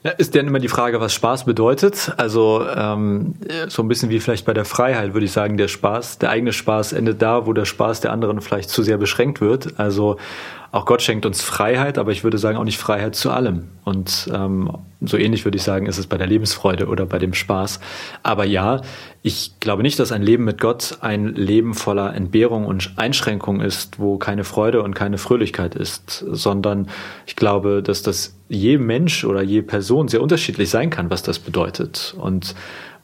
[0.03, 2.13] Ja, ist denn immer die Frage, was Spaß bedeutet?
[2.17, 3.33] Also ähm,
[3.67, 6.53] so ein bisschen wie vielleicht bei der Freiheit würde ich sagen, der Spaß, der eigene
[6.53, 9.79] Spaß endet da, wo der Spaß der anderen vielleicht zu sehr beschränkt wird.
[9.79, 10.17] Also
[10.71, 13.69] auch Gott schenkt uns Freiheit, aber ich würde sagen auch nicht Freiheit zu allem.
[13.83, 17.33] Und ähm, so ähnlich würde ich sagen, ist es bei der Lebensfreude oder bei dem
[17.33, 17.79] Spaß.
[18.21, 18.81] Aber ja,
[19.23, 23.99] ich glaube nicht, dass ein Leben mit Gott ein Leben voller Entbehrung und Einschränkung ist,
[23.99, 26.87] wo keine Freude und keine Fröhlichkeit ist, sondern
[27.25, 31.39] ich glaube, dass das je Mensch oder je Person sehr unterschiedlich sein kann, was das
[31.39, 32.15] bedeutet.
[32.17, 32.55] Und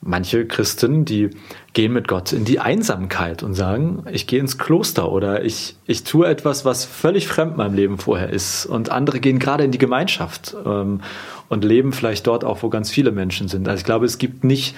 [0.02, 1.30] manche Christen, die
[1.74, 6.04] gehen mit Gott in die Einsamkeit und sagen, ich gehe ins Kloster oder ich, ich
[6.04, 8.66] tue etwas, was völlig fremd meinem Leben vorher ist.
[8.66, 11.02] Und andere gehen gerade in die Gemeinschaft ähm,
[11.50, 13.68] und leben vielleicht dort auch, wo ganz viele Menschen sind.
[13.68, 14.76] Also ich glaube, es gibt nicht,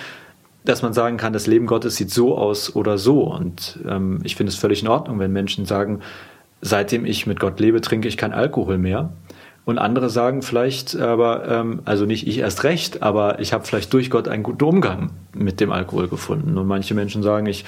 [0.63, 3.23] dass man sagen kann, das Leben Gottes sieht so aus oder so.
[3.23, 6.01] Und ähm, ich finde es völlig in Ordnung, wenn Menschen sagen,
[6.61, 9.11] seitdem ich mit Gott lebe, trinke ich kein Alkohol mehr.
[9.65, 13.91] Und andere sagen vielleicht, aber, ähm, also nicht ich erst recht, aber ich habe vielleicht
[13.93, 16.57] durch Gott einen guten Umgang mit dem Alkohol gefunden.
[16.57, 17.65] Und manche Menschen sagen, ich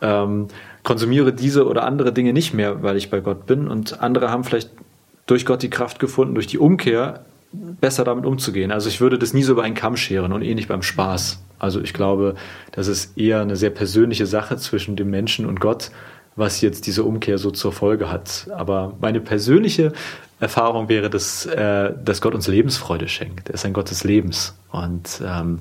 [0.00, 0.46] ähm,
[0.84, 3.66] konsumiere diese oder andere Dinge nicht mehr, weil ich bei Gott bin.
[3.66, 4.70] Und andere haben vielleicht
[5.26, 8.70] durch Gott die Kraft gefunden, durch die Umkehr besser damit umzugehen.
[8.70, 11.42] Also ich würde das nie so über einen Kamm scheren und ähnlich beim Spaß.
[11.58, 12.34] Also ich glaube,
[12.72, 15.90] das ist eher eine sehr persönliche Sache zwischen dem Menschen und Gott,
[16.36, 18.48] was jetzt diese Umkehr so zur Folge hat.
[18.54, 19.92] Aber meine persönliche
[20.38, 23.48] Erfahrung wäre, dass, äh, dass Gott uns Lebensfreude schenkt.
[23.48, 24.54] Er ist ein Gott des Lebens.
[24.70, 25.60] Und ähm,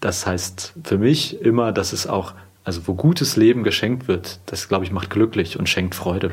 [0.00, 4.68] das heißt für mich immer, dass es auch, also wo gutes Leben geschenkt wird, das,
[4.68, 6.32] glaube ich, macht glücklich und schenkt Freude.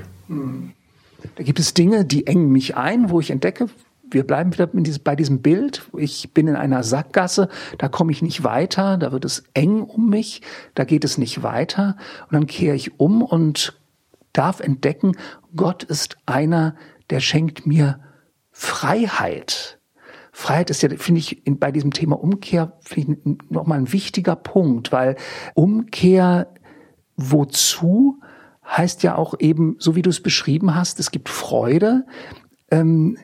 [1.36, 3.68] Da gibt es Dinge, die engen mich ein, wo ich entdecke,
[4.12, 4.70] wir bleiben wieder
[5.04, 5.90] bei diesem Bild.
[5.98, 10.10] Ich bin in einer Sackgasse, da komme ich nicht weiter, da wird es eng um
[10.10, 10.42] mich,
[10.76, 11.98] da geht es nicht weiter.
[12.24, 13.80] Und dann kehre ich um und
[14.34, 15.14] darf entdecken,
[15.56, 16.76] Gott ist einer,
[17.10, 18.00] der schenkt mir
[18.52, 19.80] Freiheit.
[20.32, 22.78] Freiheit ist ja, finde ich, bei diesem Thema Umkehr
[23.50, 25.18] nochmal ein wichtiger Punkt, weil
[25.56, 26.48] Umkehr
[27.18, 28.20] wozu
[28.66, 32.06] heißt ja auch eben, so wie du es beschrieben hast, es gibt Freude.
[32.70, 33.18] Ähm,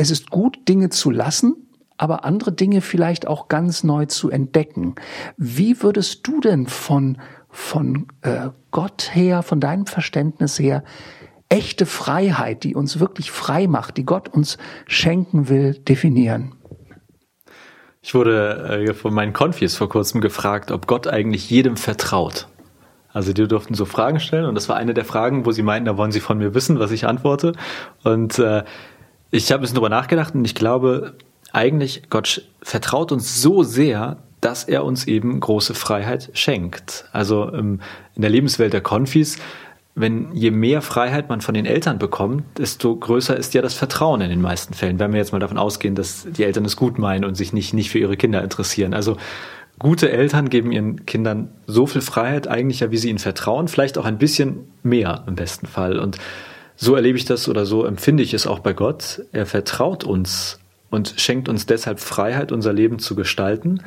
[0.00, 4.94] es ist gut, Dinge zu lassen, aber andere Dinge vielleicht auch ganz neu zu entdecken.
[5.36, 7.18] Wie würdest du denn von,
[7.50, 10.84] von äh, Gott her, von deinem Verständnis her,
[11.50, 16.54] echte Freiheit, die uns wirklich frei macht, die Gott uns schenken will, definieren?
[18.00, 22.48] Ich wurde äh, von meinen Konfis vor kurzem gefragt, ob Gott eigentlich jedem vertraut.
[23.12, 25.84] Also die durften so Fragen stellen und das war eine der Fragen, wo sie meinten,
[25.84, 27.52] da wollen sie von mir wissen, was ich antworte.
[28.02, 28.62] Und äh,
[29.30, 31.14] ich habe ein bisschen drüber nachgedacht und ich glaube,
[31.52, 37.04] eigentlich Gott vertraut uns so sehr, dass er uns eben große Freiheit schenkt.
[37.12, 37.80] Also ähm,
[38.14, 39.38] in der Lebenswelt der Konfis
[39.94, 44.20] wenn je mehr Freiheit man von den Eltern bekommt, desto größer ist ja das Vertrauen
[44.20, 44.98] in den meisten Fällen.
[44.98, 47.74] Wenn wir jetzt mal davon ausgehen, dass die Eltern es gut meinen und sich nicht,
[47.74, 48.94] nicht für ihre Kinder interessieren.
[48.94, 49.16] Also
[49.78, 53.98] gute Eltern geben ihren Kindern so viel Freiheit eigentlich ja, wie sie ihnen vertrauen, vielleicht
[53.98, 55.98] auch ein bisschen mehr im besten Fall.
[55.98, 56.18] Und
[56.82, 59.22] so erlebe ich das oder so empfinde ich es auch bei Gott.
[59.32, 63.82] Er vertraut uns und schenkt uns deshalb Freiheit, unser Leben zu gestalten.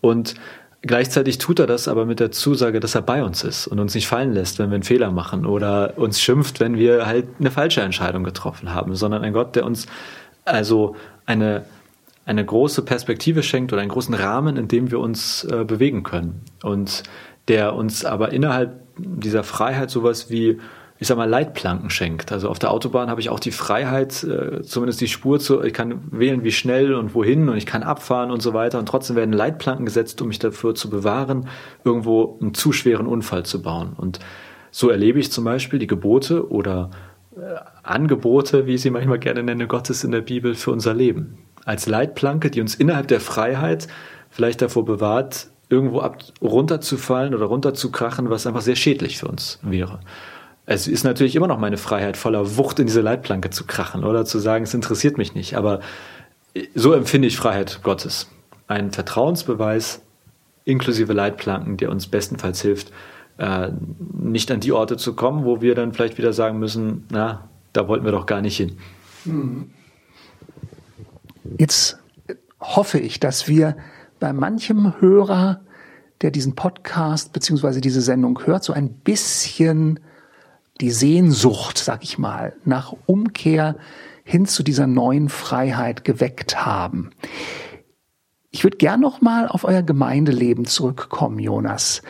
[0.00, 0.34] Und
[0.80, 3.96] Gleichzeitig tut er das aber mit der Zusage, dass er bei uns ist und uns
[3.96, 7.50] nicht fallen lässt, wenn wir einen Fehler machen oder uns schimpft, wenn wir halt eine
[7.50, 9.88] falsche Entscheidung getroffen haben, sondern ein Gott, der uns
[10.44, 10.94] also
[11.26, 11.64] eine,
[12.26, 16.42] eine große Perspektive schenkt oder einen großen Rahmen, in dem wir uns äh, bewegen können
[16.62, 17.02] und
[17.48, 20.60] der uns aber innerhalb dieser Freiheit sowas wie
[21.00, 22.32] ich sag mal, Leitplanken schenkt.
[22.32, 25.72] Also auf der Autobahn habe ich auch die Freiheit, äh, zumindest die Spur zu, ich
[25.72, 28.80] kann wählen, wie schnell und wohin und ich kann abfahren und so weiter.
[28.80, 31.48] Und trotzdem werden Leitplanken gesetzt, um mich dafür zu bewahren,
[31.84, 33.92] irgendwo einen zu schweren Unfall zu bauen.
[33.96, 34.18] Und
[34.72, 36.90] so erlebe ich zum Beispiel die Gebote oder
[37.36, 37.40] äh,
[37.84, 41.38] Angebote, wie ich sie manchmal gerne nenne, Gottes in der Bibel für unser Leben.
[41.64, 43.86] Als Leitplanke, die uns innerhalb der Freiheit
[44.30, 50.00] vielleicht davor bewahrt, irgendwo ab, runterzufallen oder runterzukrachen, was einfach sehr schädlich für uns wäre
[50.70, 54.26] es ist natürlich immer noch meine Freiheit, voller Wucht in diese Leitplanke zu krachen oder
[54.26, 55.56] zu sagen, es interessiert mich nicht.
[55.56, 55.80] Aber
[56.74, 58.28] so empfinde ich Freiheit Gottes.
[58.66, 60.02] Ein Vertrauensbeweis
[60.66, 62.92] inklusive Leitplanken, der uns bestenfalls hilft,
[63.38, 63.70] äh,
[64.20, 67.88] nicht an die Orte zu kommen, wo wir dann vielleicht wieder sagen müssen, na, da
[67.88, 68.76] wollten wir doch gar nicht hin.
[71.56, 71.98] Jetzt
[72.60, 73.74] hoffe ich, dass wir
[74.20, 75.62] bei manchem Hörer,
[76.20, 80.00] der diesen Podcast beziehungsweise diese Sendung hört, so ein bisschen
[80.80, 83.76] die Sehnsucht, sag ich mal, nach Umkehr
[84.24, 87.10] hin zu dieser neuen Freiheit geweckt haben.
[88.50, 92.02] Ich würde gern noch mal auf euer Gemeindeleben zurückkommen, Jonas.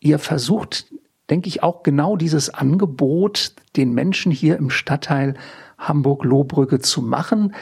[0.00, 0.92] Ihr versucht,
[1.30, 5.34] denke ich, auch genau dieses Angebot den Menschen hier im Stadtteil
[5.78, 7.54] Hamburg-Lohbrücke zu machen,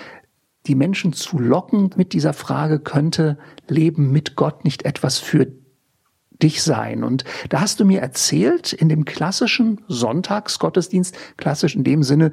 [0.66, 3.38] die Menschen zu locken mit dieser Frage, könnte
[3.68, 5.46] Leben mit Gott nicht etwas für
[6.40, 7.04] dich sein.
[7.04, 12.32] Und da hast du mir erzählt, in dem klassischen Sonntagsgottesdienst, klassisch in dem Sinne,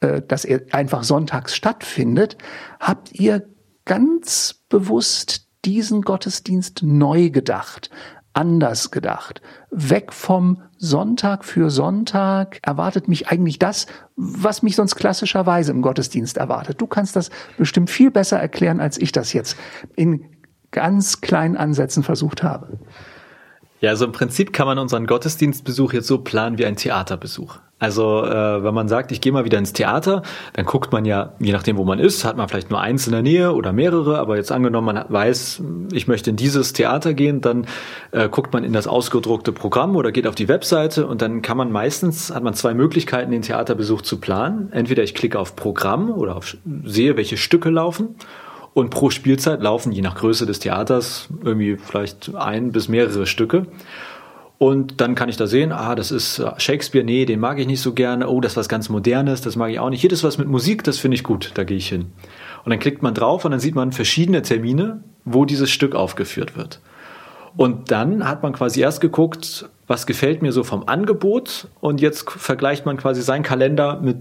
[0.00, 2.36] äh, dass er einfach sonntags stattfindet,
[2.80, 3.48] habt ihr
[3.84, 7.90] ganz bewusst diesen Gottesdienst neu gedacht,
[8.32, 9.42] anders gedacht.
[9.70, 16.36] Weg vom Sonntag für Sonntag erwartet mich eigentlich das, was mich sonst klassischerweise im Gottesdienst
[16.36, 16.80] erwartet.
[16.80, 19.56] Du kannst das bestimmt viel besser erklären, als ich das jetzt
[19.96, 20.24] in
[20.70, 22.78] ganz kleinen Ansätzen versucht habe.
[23.80, 27.58] Ja, also im Prinzip kann man unseren Gottesdienstbesuch jetzt so planen wie ein Theaterbesuch.
[27.78, 30.22] Also äh, wenn man sagt, ich gehe mal wieder ins Theater,
[30.54, 33.12] dann guckt man ja, je nachdem, wo man ist, hat man vielleicht nur eins in
[33.12, 35.62] der Nähe oder mehrere, aber jetzt angenommen, man weiß,
[35.92, 37.66] ich möchte in dieses Theater gehen, dann
[38.10, 41.56] äh, guckt man in das ausgedruckte Programm oder geht auf die Webseite und dann kann
[41.56, 44.72] man meistens, hat man zwei Möglichkeiten, den Theaterbesuch zu planen.
[44.72, 48.16] Entweder ich klicke auf Programm oder auf, sehe, welche Stücke laufen
[48.74, 53.66] und pro Spielzeit laufen, je nach Größe des Theaters, irgendwie vielleicht ein bis mehrere Stücke.
[54.58, 57.80] Und dann kann ich da sehen, ah, das ist Shakespeare, nee, den mag ich nicht
[57.80, 58.28] so gerne.
[58.28, 60.04] Oh, das ist was ganz Modernes, das mag ich auch nicht.
[60.04, 62.06] Ist was mit Musik, das finde ich gut, da gehe ich hin.
[62.64, 66.56] Und dann klickt man drauf und dann sieht man verschiedene Termine, wo dieses Stück aufgeführt
[66.56, 66.80] wird.
[67.56, 72.28] Und dann hat man quasi erst geguckt, was gefällt mir so vom Angebot und jetzt
[72.28, 74.16] vergleicht man quasi seinen Kalender mit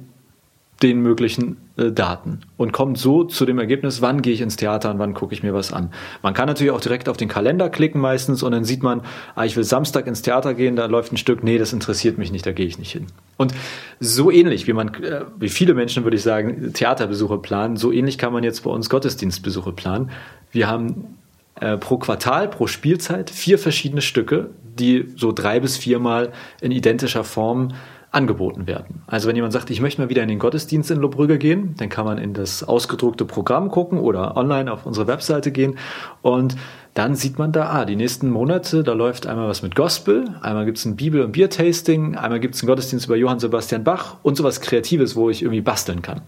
[0.83, 4.91] den möglichen äh, Daten und kommt so zu dem Ergebnis, wann gehe ich ins Theater
[4.91, 5.91] und wann gucke ich mir was an.
[6.21, 9.01] Man kann natürlich auch direkt auf den Kalender klicken meistens und dann sieht man,
[9.35, 12.31] ah, ich will Samstag ins Theater gehen, da läuft ein Stück, nee, das interessiert mich
[12.31, 13.07] nicht, da gehe ich nicht hin.
[13.37, 13.53] Und
[13.99, 18.17] so ähnlich, wie man, äh, wie viele Menschen würde ich sagen, Theaterbesuche planen, so ähnlich
[18.19, 20.11] kann man jetzt bei uns Gottesdienstbesuche planen.
[20.51, 21.17] Wir haben
[21.59, 27.23] äh, pro Quartal, pro Spielzeit vier verschiedene Stücke, die so drei bis viermal in identischer
[27.23, 27.73] Form
[28.11, 29.03] angeboten werden.
[29.07, 31.89] Also wenn jemand sagt, ich möchte mal wieder in den Gottesdienst in Lobrügge gehen, dann
[31.89, 35.77] kann man in das ausgedruckte Programm gucken oder online auf unsere Webseite gehen
[36.21, 36.55] und
[36.93, 40.65] dann sieht man da, ah, die nächsten Monate, da läuft einmal was mit Gospel, einmal
[40.65, 44.15] gibt es ein Bibel- und Biertasting, einmal gibt es einen Gottesdienst über Johann Sebastian Bach
[44.23, 46.21] und sowas Kreatives, wo ich irgendwie basteln kann.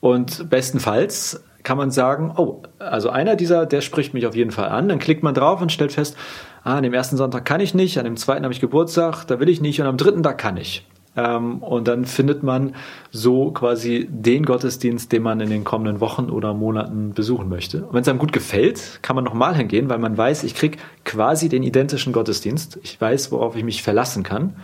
[0.00, 4.68] Und bestenfalls kann man sagen, oh, also einer dieser, der spricht mich auf jeden Fall
[4.70, 4.88] an.
[4.88, 6.16] Dann klickt man drauf und stellt fest,
[6.64, 9.38] ah, an dem ersten Sonntag kann ich nicht, an dem zweiten habe ich Geburtstag, da
[9.38, 10.86] will ich nicht und am dritten Tag kann ich.
[11.18, 12.74] Ähm, und dann findet man
[13.10, 17.88] so quasi den Gottesdienst, den man in den kommenden Wochen oder Monaten besuchen möchte.
[17.90, 21.48] Wenn es einem gut gefällt, kann man nochmal hingehen, weil man weiß, ich kriege quasi
[21.48, 22.78] den identischen Gottesdienst.
[22.84, 24.54] Ich weiß, worauf ich mich verlassen kann.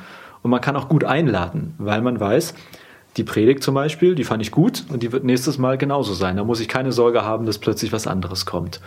[0.43, 2.55] Und man kann auch gut einladen, weil man weiß,
[3.17, 6.37] die Predigt zum Beispiel, die fand ich gut und die wird nächstes Mal genauso sein.
[6.37, 8.81] Da muss ich keine Sorge haben, dass plötzlich was anderes kommt.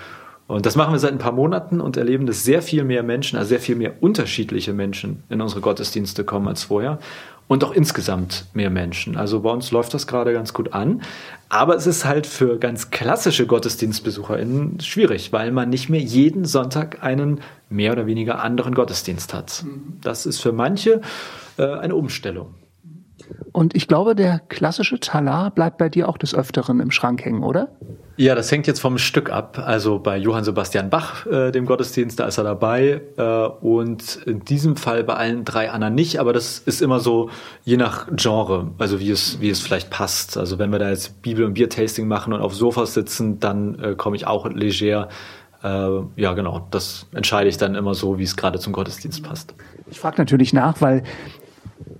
[0.48, 3.38] Und das machen wir seit ein paar Monaten und erleben, dass sehr viel mehr Menschen,
[3.38, 7.00] also sehr viel mehr unterschiedliche Menschen in unsere Gottesdienste kommen als vorher
[7.48, 9.18] und auch insgesamt mehr Menschen.
[9.18, 11.02] Also bei uns läuft das gerade ganz gut an.
[11.50, 17.04] Aber es ist halt für ganz klassische GottesdienstbesucherInnen schwierig, weil man nicht mehr jeden Sonntag
[17.04, 19.64] einen mehr oder weniger anderen Gottesdienst hat.
[19.64, 20.00] Mhm.
[20.02, 21.02] Das ist für manche
[21.58, 22.54] äh, eine Umstellung.
[23.52, 27.44] Und ich glaube, der klassische Talar bleibt bei dir auch des Öfteren im Schrank hängen,
[27.44, 27.70] oder?
[28.20, 29.62] Ja, das hängt jetzt vom Stück ab.
[29.63, 33.02] Also bei Johann Sebastian Bach, äh, dem Gottesdienst, da ist er dabei.
[33.16, 36.20] Äh, und in diesem Fall bei allen drei anderen nicht.
[36.20, 37.30] Aber das ist immer so
[37.63, 40.36] je nach Genre, also wie es, wie es vielleicht passt.
[40.36, 43.96] Also wenn wir da jetzt Bibel- und Biertasting machen und auf Sofas sitzen, dann äh,
[43.96, 45.10] komme ich auch leger.
[45.63, 46.68] Äh, ja, genau.
[46.72, 49.54] Das entscheide ich dann immer so, wie es gerade zum Gottesdienst passt.
[49.92, 51.04] Ich frage natürlich nach, weil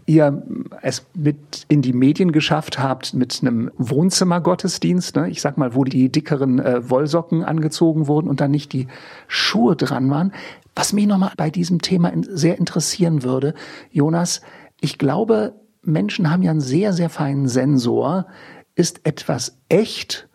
[0.08, 0.42] ihr
[0.82, 5.30] es mit in die Medien geschafft habt mit einem Wohnzimmergottesdienst, ne?
[5.30, 8.88] ich sag mal, wo die dickeren äh, Wollsocken angezogen wurden und dann nicht die
[9.28, 10.34] Schuhe dran waren.
[10.76, 13.54] Was mich nochmal bei diesem Thema sehr interessieren würde,
[13.92, 14.42] Jonas,
[14.80, 18.28] ich glaube, Menschen haben ja einen sehr, sehr feinen Sensor.
[18.76, 20.30] Ist etwas echt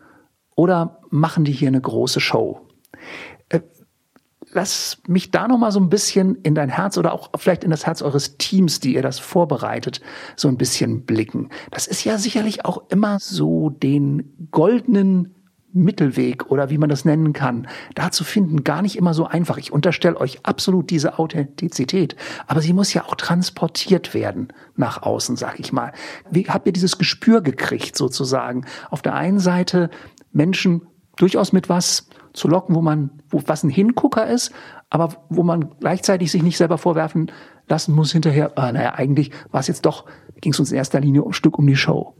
[0.54, 2.60] oder machen die hier eine große Show?
[4.52, 7.70] Lass mich da noch mal so ein bisschen in dein Herz oder auch vielleicht in
[7.70, 10.00] das Herz eures Teams, die ihr das vorbereitet,
[10.36, 11.48] so ein bisschen blicken.
[11.70, 15.34] Das ist ja sicherlich auch immer so den goldenen
[15.74, 19.56] Mittelweg oder wie man das nennen kann, da zu finden, gar nicht immer so einfach.
[19.56, 25.36] Ich unterstelle euch absolut diese Authentizität, aber sie muss ja auch transportiert werden nach außen,
[25.36, 25.92] sag ich mal.
[26.30, 28.66] Wie habt ihr dieses Gespür gekriegt sozusagen?
[28.90, 29.90] Auf der einen Seite
[30.32, 30.82] Menschen
[31.16, 34.52] durchaus mit was zu locken, wo man, wo was ein Hingucker ist,
[34.90, 37.30] aber wo man gleichzeitig sich nicht selber vorwerfen
[37.68, 40.04] lassen muss hinterher, ah, naja, eigentlich war es jetzt doch,
[40.40, 42.14] ging es uns in erster Linie ein Stück um die Show.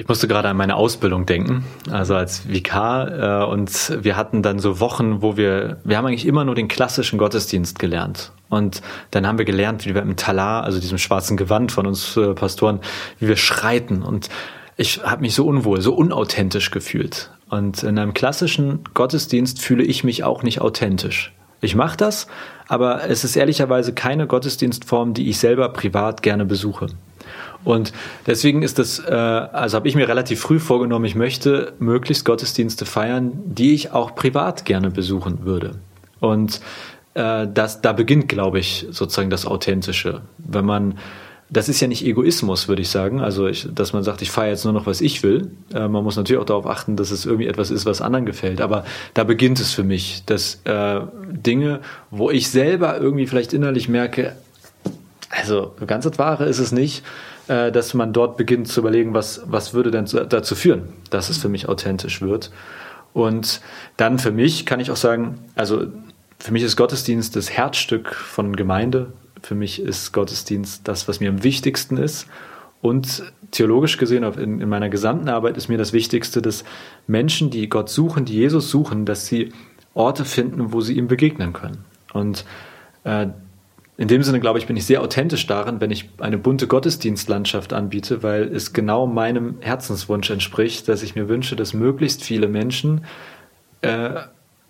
[0.00, 3.42] Ich musste gerade an meine Ausbildung denken, also als Vikar.
[3.42, 6.68] Äh, und wir hatten dann so Wochen, wo wir, wir haben eigentlich immer nur den
[6.68, 8.32] klassischen Gottesdienst gelernt.
[8.48, 12.16] Und dann haben wir gelernt, wie wir im Talar, also diesem schwarzen Gewand von uns
[12.16, 12.80] äh, Pastoren,
[13.18, 14.02] wie wir schreiten.
[14.02, 14.30] Und
[14.78, 17.30] ich habe mich so unwohl, so unauthentisch gefühlt.
[17.50, 21.32] Und in einem klassischen Gottesdienst fühle ich mich auch nicht authentisch.
[21.60, 22.26] Ich mache das,
[22.68, 26.86] aber es ist ehrlicherweise keine Gottesdienstform, die ich selber privat gerne besuche.
[27.64, 27.92] Und
[28.26, 32.86] deswegen ist das, äh, also habe ich mir relativ früh vorgenommen, ich möchte möglichst Gottesdienste
[32.86, 35.74] feiern, die ich auch privat gerne besuchen würde.
[36.20, 36.60] Und
[37.14, 40.22] äh, das, da beginnt, glaube ich, sozusagen das Authentische.
[40.38, 40.98] Wenn man
[41.50, 43.20] das ist ja nicht Egoismus, würde ich sagen.
[43.20, 45.50] Also, ich, dass man sagt, ich feiere jetzt nur noch, was ich will.
[45.74, 48.60] Äh, man muss natürlich auch darauf achten, dass es irgendwie etwas ist, was anderen gefällt.
[48.60, 48.84] Aber
[49.14, 54.36] da beginnt es für mich, dass äh, Dinge, wo ich selber irgendwie vielleicht innerlich merke,
[55.28, 57.04] also ganz das Wahre ist es nicht,
[57.48, 61.38] äh, dass man dort beginnt zu überlegen, was, was würde denn dazu führen, dass es
[61.38, 62.50] für mich authentisch wird.
[63.12, 63.60] Und
[63.96, 65.86] dann für mich kann ich auch sagen, also
[66.38, 71.28] für mich ist Gottesdienst das Herzstück von Gemeinde, für mich ist Gottesdienst das, was mir
[71.28, 72.26] am wichtigsten ist.
[72.82, 76.64] Und theologisch gesehen, in, in, meiner gesamten Arbeit ist mir das Wichtigste, dass
[77.06, 79.52] Menschen, die Gott suchen, die Jesus suchen, dass sie
[79.92, 81.84] Orte finden, wo sie ihm begegnen können.
[82.12, 82.44] Und
[83.04, 83.26] äh,
[83.98, 87.74] in dem Sinne, glaube ich, bin ich sehr authentisch darin, wenn ich eine bunte Gottesdienstlandschaft
[87.74, 93.04] anbiete, weil es genau meinem Herzenswunsch entspricht, dass ich mir wünsche, dass möglichst viele Menschen
[93.82, 94.20] äh,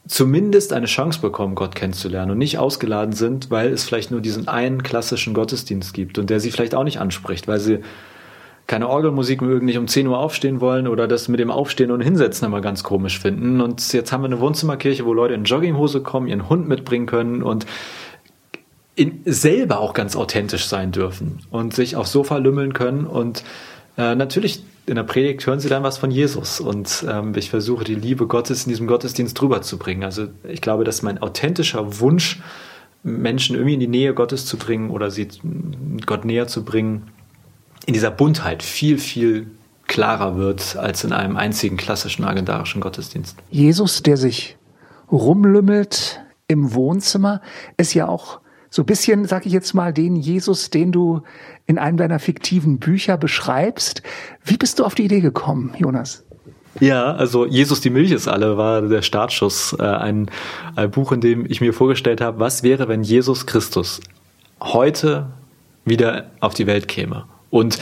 [0.07, 4.49] zumindest eine Chance bekommen, Gott kennenzulernen und nicht ausgeladen sind, weil es vielleicht nur diesen
[4.49, 7.81] einen klassischen Gottesdienst gibt und der sie vielleicht auch nicht anspricht, weil sie
[8.67, 12.03] keine Orgelmusik mögen, nicht um 10 Uhr aufstehen wollen oder das mit dem Aufstehen und
[12.03, 13.61] Hinsetzen immer ganz komisch finden.
[13.61, 17.43] Und jetzt haben wir eine Wohnzimmerkirche, wo Leute in Jogginghose kommen, ihren Hund mitbringen können
[17.43, 17.67] und
[18.95, 23.43] in, selber auch ganz authentisch sein dürfen und sich aufs Sofa lümmeln können und
[23.99, 27.85] äh, natürlich in der Predigt hören sie dann was von Jesus und ähm, ich versuche
[27.85, 30.03] die Liebe Gottes in diesem Gottesdienst drüber zu bringen.
[30.03, 32.41] Also ich glaube, dass mein authentischer Wunsch,
[33.05, 35.29] Menschen irgendwie in die Nähe Gottes zu bringen oder sie
[36.07, 37.07] Gott näher zu bringen,
[37.87, 39.47] in dieser Buntheit viel, viel
[39.87, 43.37] klarer wird als in einem einzigen klassischen agendarischen Gottesdienst.
[43.49, 44.59] Jesus, der sich
[45.11, 47.43] rumlümmelt im Wohnzimmer,
[47.77, 48.40] ist ja auch
[48.71, 51.23] so ein bisschen, sag ich jetzt mal, den Jesus, den du
[51.67, 54.03] in einem deiner fiktiven Bücher beschreibst.
[54.45, 56.25] Wie bist du auf die Idee gekommen, Jonas?
[56.79, 59.77] Ja, also Jesus die Milch ist alle war der Startschuss.
[59.79, 60.31] Äh, ein,
[60.77, 64.01] ein Buch, in dem ich mir vorgestellt habe, was wäre, wenn Jesus Christus
[64.61, 65.27] heute
[65.85, 67.25] wieder auf die Welt käme.
[67.51, 67.79] Und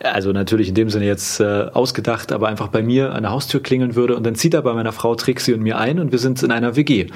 [0.00, 3.62] also natürlich in dem Sinne jetzt äh, ausgedacht, aber einfach bei mir an der Haustür
[3.62, 6.18] klingeln würde und dann zieht er bei meiner Frau Trixie und mir ein und wir
[6.18, 7.06] sind in einer WG.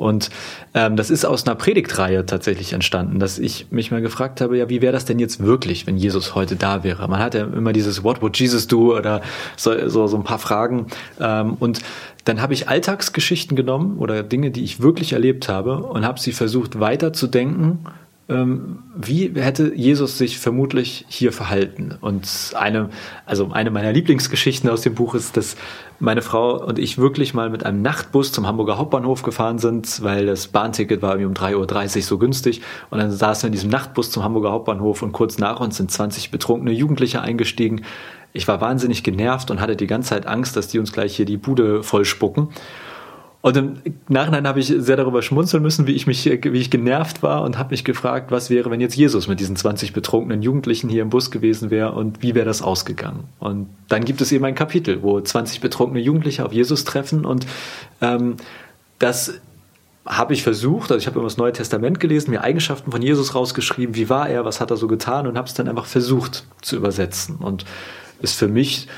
[0.00, 0.30] Und
[0.72, 4.70] ähm, das ist aus einer Predigtreihe tatsächlich entstanden, dass ich mich mal gefragt habe, ja,
[4.70, 7.06] wie wäre das denn jetzt wirklich, wenn Jesus heute da wäre?
[7.06, 9.20] Man hat ja immer dieses What would Jesus do oder
[9.58, 10.86] so, so, so ein paar Fragen.
[11.20, 11.80] Ähm, und
[12.24, 16.32] dann habe ich Alltagsgeschichten genommen oder Dinge, die ich wirklich erlebt habe und habe sie
[16.32, 17.80] versucht weiterzudenken
[18.30, 21.96] wie hätte Jesus sich vermutlich hier verhalten?
[22.00, 22.90] Und eine,
[23.26, 25.56] also eine meiner Lieblingsgeschichten aus dem Buch ist, dass
[25.98, 30.26] meine Frau und ich wirklich mal mit einem Nachtbus zum Hamburger Hauptbahnhof gefahren sind, weil
[30.26, 32.62] das Bahnticket war um 3.30 Uhr so günstig.
[32.90, 35.90] Und dann saßen wir in diesem Nachtbus zum Hamburger Hauptbahnhof und kurz nach uns sind
[35.90, 37.82] 20 betrunkene Jugendliche eingestiegen.
[38.32, 41.26] Ich war wahnsinnig genervt und hatte die ganze Zeit Angst, dass die uns gleich hier
[41.26, 42.48] die Bude vollspucken.
[43.42, 43.76] Und im
[44.08, 47.56] Nachhinein habe ich sehr darüber schmunzeln müssen, wie ich mich, wie ich genervt war und
[47.56, 51.08] habe mich gefragt, was wäre, wenn jetzt Jesus mit diesen 20 betrunkenen Jugendlichen hier im
[51.08, 53.24] Bus gewesen wäre und wie wäre das ausgegangen?
[53.38, 57.46] Und dann gibt es eben ein Kapitel, wo 20 betrunkene Jugendliche auf Jesus treffen und
[58.02, 58.36] ähm,
[58.98, 59.40] das
[60.04, 63.34] habe ich versucht, also ich habe immer das Neue Testament gelesen, mir Eigenschaften von Jesus
[63.34, 66.44] rausgeschrieben, wie war er, was hat er so getan und habe es dann einfach versucht
[66.60, 67.36] zu übersetzen.
[67.36, 67.64] Und
[68.20, 68.88] ist für mich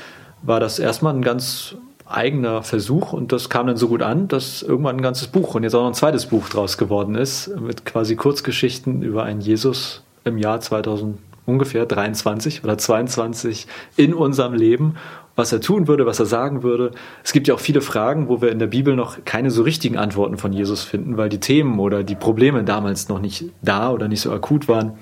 [0.41, 1.75] war das erstmal ein ganz
[2.05, 5.63] eigener Versuch und das kam dann so gut an, dass irgendwann ein ganzes Buch und
[5.63, 10.03] jetzt auch noch ein zweites Buch draus geworden ist, mit quasi Kurzgeschichten über einen Jesus
[10.25, 14.95] im Jahr 2000 ungefähr 23 oder 22 in unserem Leben,
[15.35, 16.91] was er tun würde, was er sagen würde.
[17.23, 19.97] Es gibt ja auch viele Fragen, wo wir in der Bibel noch keine so richtigen
[19.97, 24.07] Antworten von Jesus finden, weil die Themen oder die Probleme damals noch nicht da oder
[24.07, 24.93] nicht so akut waren.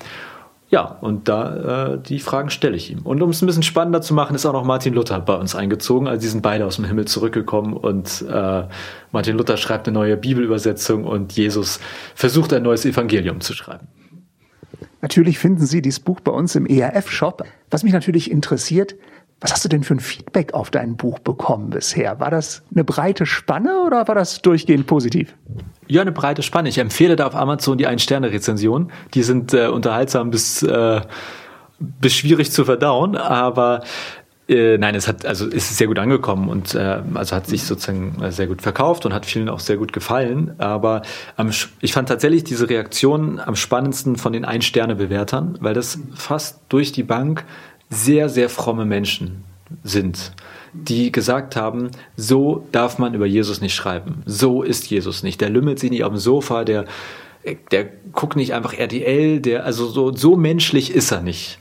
[0.72, 3.00] Ja, und da äh, die Fragen stelle ich ihm.
[3.00, 5.54] Und um es ein bisschen spannender zu machen, ist auch noch Martin Luther bei uns
[5.54, 6.08] eingezogen.
[6.08, 8.64] Also die sind beide aus dem Himmel zurückgekommen und äh,
[9.12, 11.82] Martin Luther schreibt eine neue Bibelübersetzung und Jesus
[12.16, 13.90] versucht ein neues Evangelium zu schreiben.
[15.02, 17.44] Natürlich finden Sie dieses Buch bei uns im ERF-Shop.
[17.70, 18.96] Was mich natürlich interessiert,
[19.42, 22.20] was hast du denn für ein Feedback auf dein Buch bekommen bisher?
[22.20, 25.36] War das eine breite Spanne oder war das durchgehend positiv?
[25.88, 26.70] Ja, eine breite Spanne.
[26.70, 28.92] Ich empfehle da auf Amazon die Ein-Sterne-Rezensionen.
[29.16, 31.02] Die sind äh, unterhaltsam bis, äh,
[31.80, 33.82] bis schwierig zu verdauen, aber
[34.48, 38.22] äh, nein, es hat also ist sehr gut angekommen und äh, also hat sich sozusagen
[38.22, 40.56] äh, sehr gut verkauft und hat vielen auch sehr gut gefallen.
[40.58, 41.04] Aber
[41.38, 46.92] ähm, ich fand tatsächlich diese Reaktion am spannendsten von den Ein-Sterne-Bewertern, weil das fast durch
[46.92, 47.46] die Bank
[47.92, 49.44] sehr, sehr fromme Menschen
[49.84, 50.32] sind,
[50.74, 54.24] die gesagt haben, so darf man über Jesus nicht schreiben.
[54.26, 55.42] So ist Jesus nicht.
[55.42, 56.86] Der lümmelt sich nicht auf dem Sofa, der,
[57.72, 61.60] der guckt nicht einfach RTL, der, also so, so menschlich ist er nicht.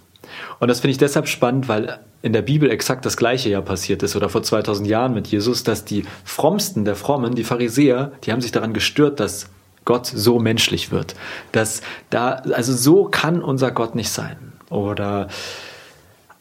[0.60, 4.02] Und das finde ich deshalb spannend, weil in der Bibel exakt das Gleiche ja passiert
[4.02, 8.32] ist oder vor 2000 Jahren mit Jesus, dass die frommsten der Frommen, die Pharisäer, die
[8.32, 9.48] haben sich daran gestört, dass
[9.84, 11.16] Gott so menschlich wird.
[11.50, 14.52] Dass da, also so kann unser Gott nicht sein.
[14.68, 15.28] Oder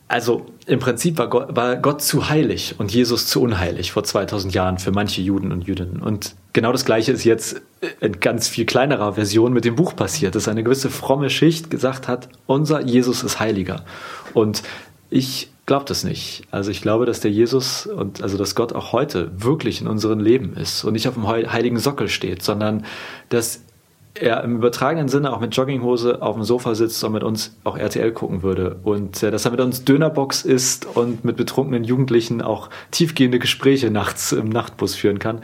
[0.09, 4.53] also im Prinzip war Gott, war Gott, zu heilig und Jesus zu unheilig vor 2000
[4.53, 6.01] Jahren für manche Juden und Jüdinnen.
[6.01, 7.61] Und genau das Gleiche ist jetzt
[8.01, 12.07] in ganz viel kleinerer Version mit dem Buch passiert, dass eine gewisse fromme Schicht gesagt
[12.07, 13.85] hat, unser Jesus ist heiliger.
[14.33, 14.63] Und
[15.11, 16.41] ich glaube das nicht.
[16.49, 20.19] Also ich glaube, dass der Jesus und also dass Gott auch heute wirklich in unserem
[20.19, 22.83] Leben ist und nicht auf dem heiligen Sockel steht, sondern
[23.29, 23.61] dass
[24.19, 27.77] er im übertragenen Sinne auch mit Jogginghose auf dem Sofa sitzt und mit uns auch
[27.77, 28.79] RTL gucken würde.
[28.83, 33.91] Und äh, dass er mit uns Dönerbox isst und mit betrunkenen Jugendlichen auch tiefgehende Gespräche
[33.91, 35.41] nachts im Nachtbus führen kann.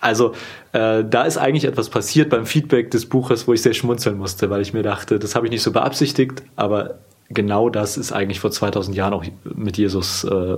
[0.00, 0.32] Also
[0.72, 4.50] äh, da ist eigentlich etwas passiert beim Feedback des Buches, wo ich sehr schmunzeln musste,
[4.50, 6.98] weil ich mir dachte, das habe ich nicht so beabsichtigt, aber
[7.30, 10.56] genau das ist eigentlich vor 2000 Jahren auch mit Jesus äh,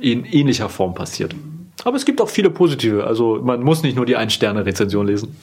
[0.00, 1.34] in ähnlicher Form passiert.
[1.84, 3.04] Aber es gibt auch viele positive.
[3.04, 5.36] Also man muss nicht nur die Ein-Sterne-Rezension lesen.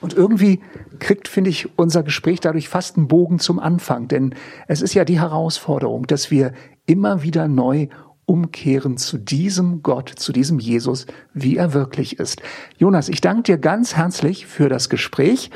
[0.00, 0.60] Und irgendwie
[0.98, 4.08] kriegt, finde ich, unser Gespräch dadurch fast einen Bogen zum Anfang.
[4.08, 4.34] Denn
[4.68, 6.52] es ist ja die Herausforderung, dass wir
[6.86, 7.88] immer wieder neu
[8.26, 12.42] umkehren zu diesem Gott, zu diesem Jesus, wie er wirklich ist.
[12.76, 15.50] Jonas, ich danke dir ganz herzlich für das Gespräch.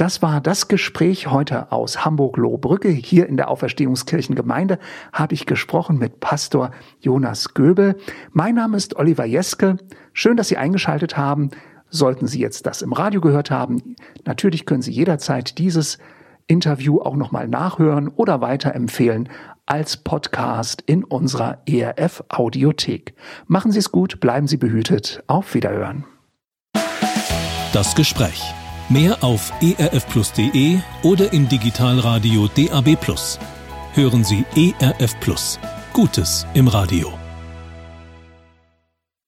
[0.00, 2.88] Das war das Gespräch heute aus Hamburg-Lohbrücke.
[2.88, 4.78] Hier in der Auferstehungskirchengemeinde
[5.12, 7.96] habe ich gesprochen mit Pastor Jonas Göbel.
[8.32, 9.76] Mein Name ist Oliver Jeske.
[10.14, 11.50] Schön, dass Sie eingeschaltet haben.
[11.90, 15.98] Sollten Sie jetzt das im Radio gehört haben, natürlich können Sie jederzeit dieses
[16.46, 19.28] Interview auch nochmal nachhören oder weiterempfehlen
[19.66, 23.14] als Podcast in unserer ERF Audiothek.
[23.46, 25.22] Machen Sie es gut, bleiben Sie behütet.
[25.28, 26.04] Auf Wiederhören.
[27.72, 28.42] Das Gespräch.
[28.88, 32.96] Mehr auf erfplus.de oder im Digitalradio DAB+.
[33.94, 35.60] Hören Sie ERF Plus.
[35.92, 37.19] Gutes im Radio.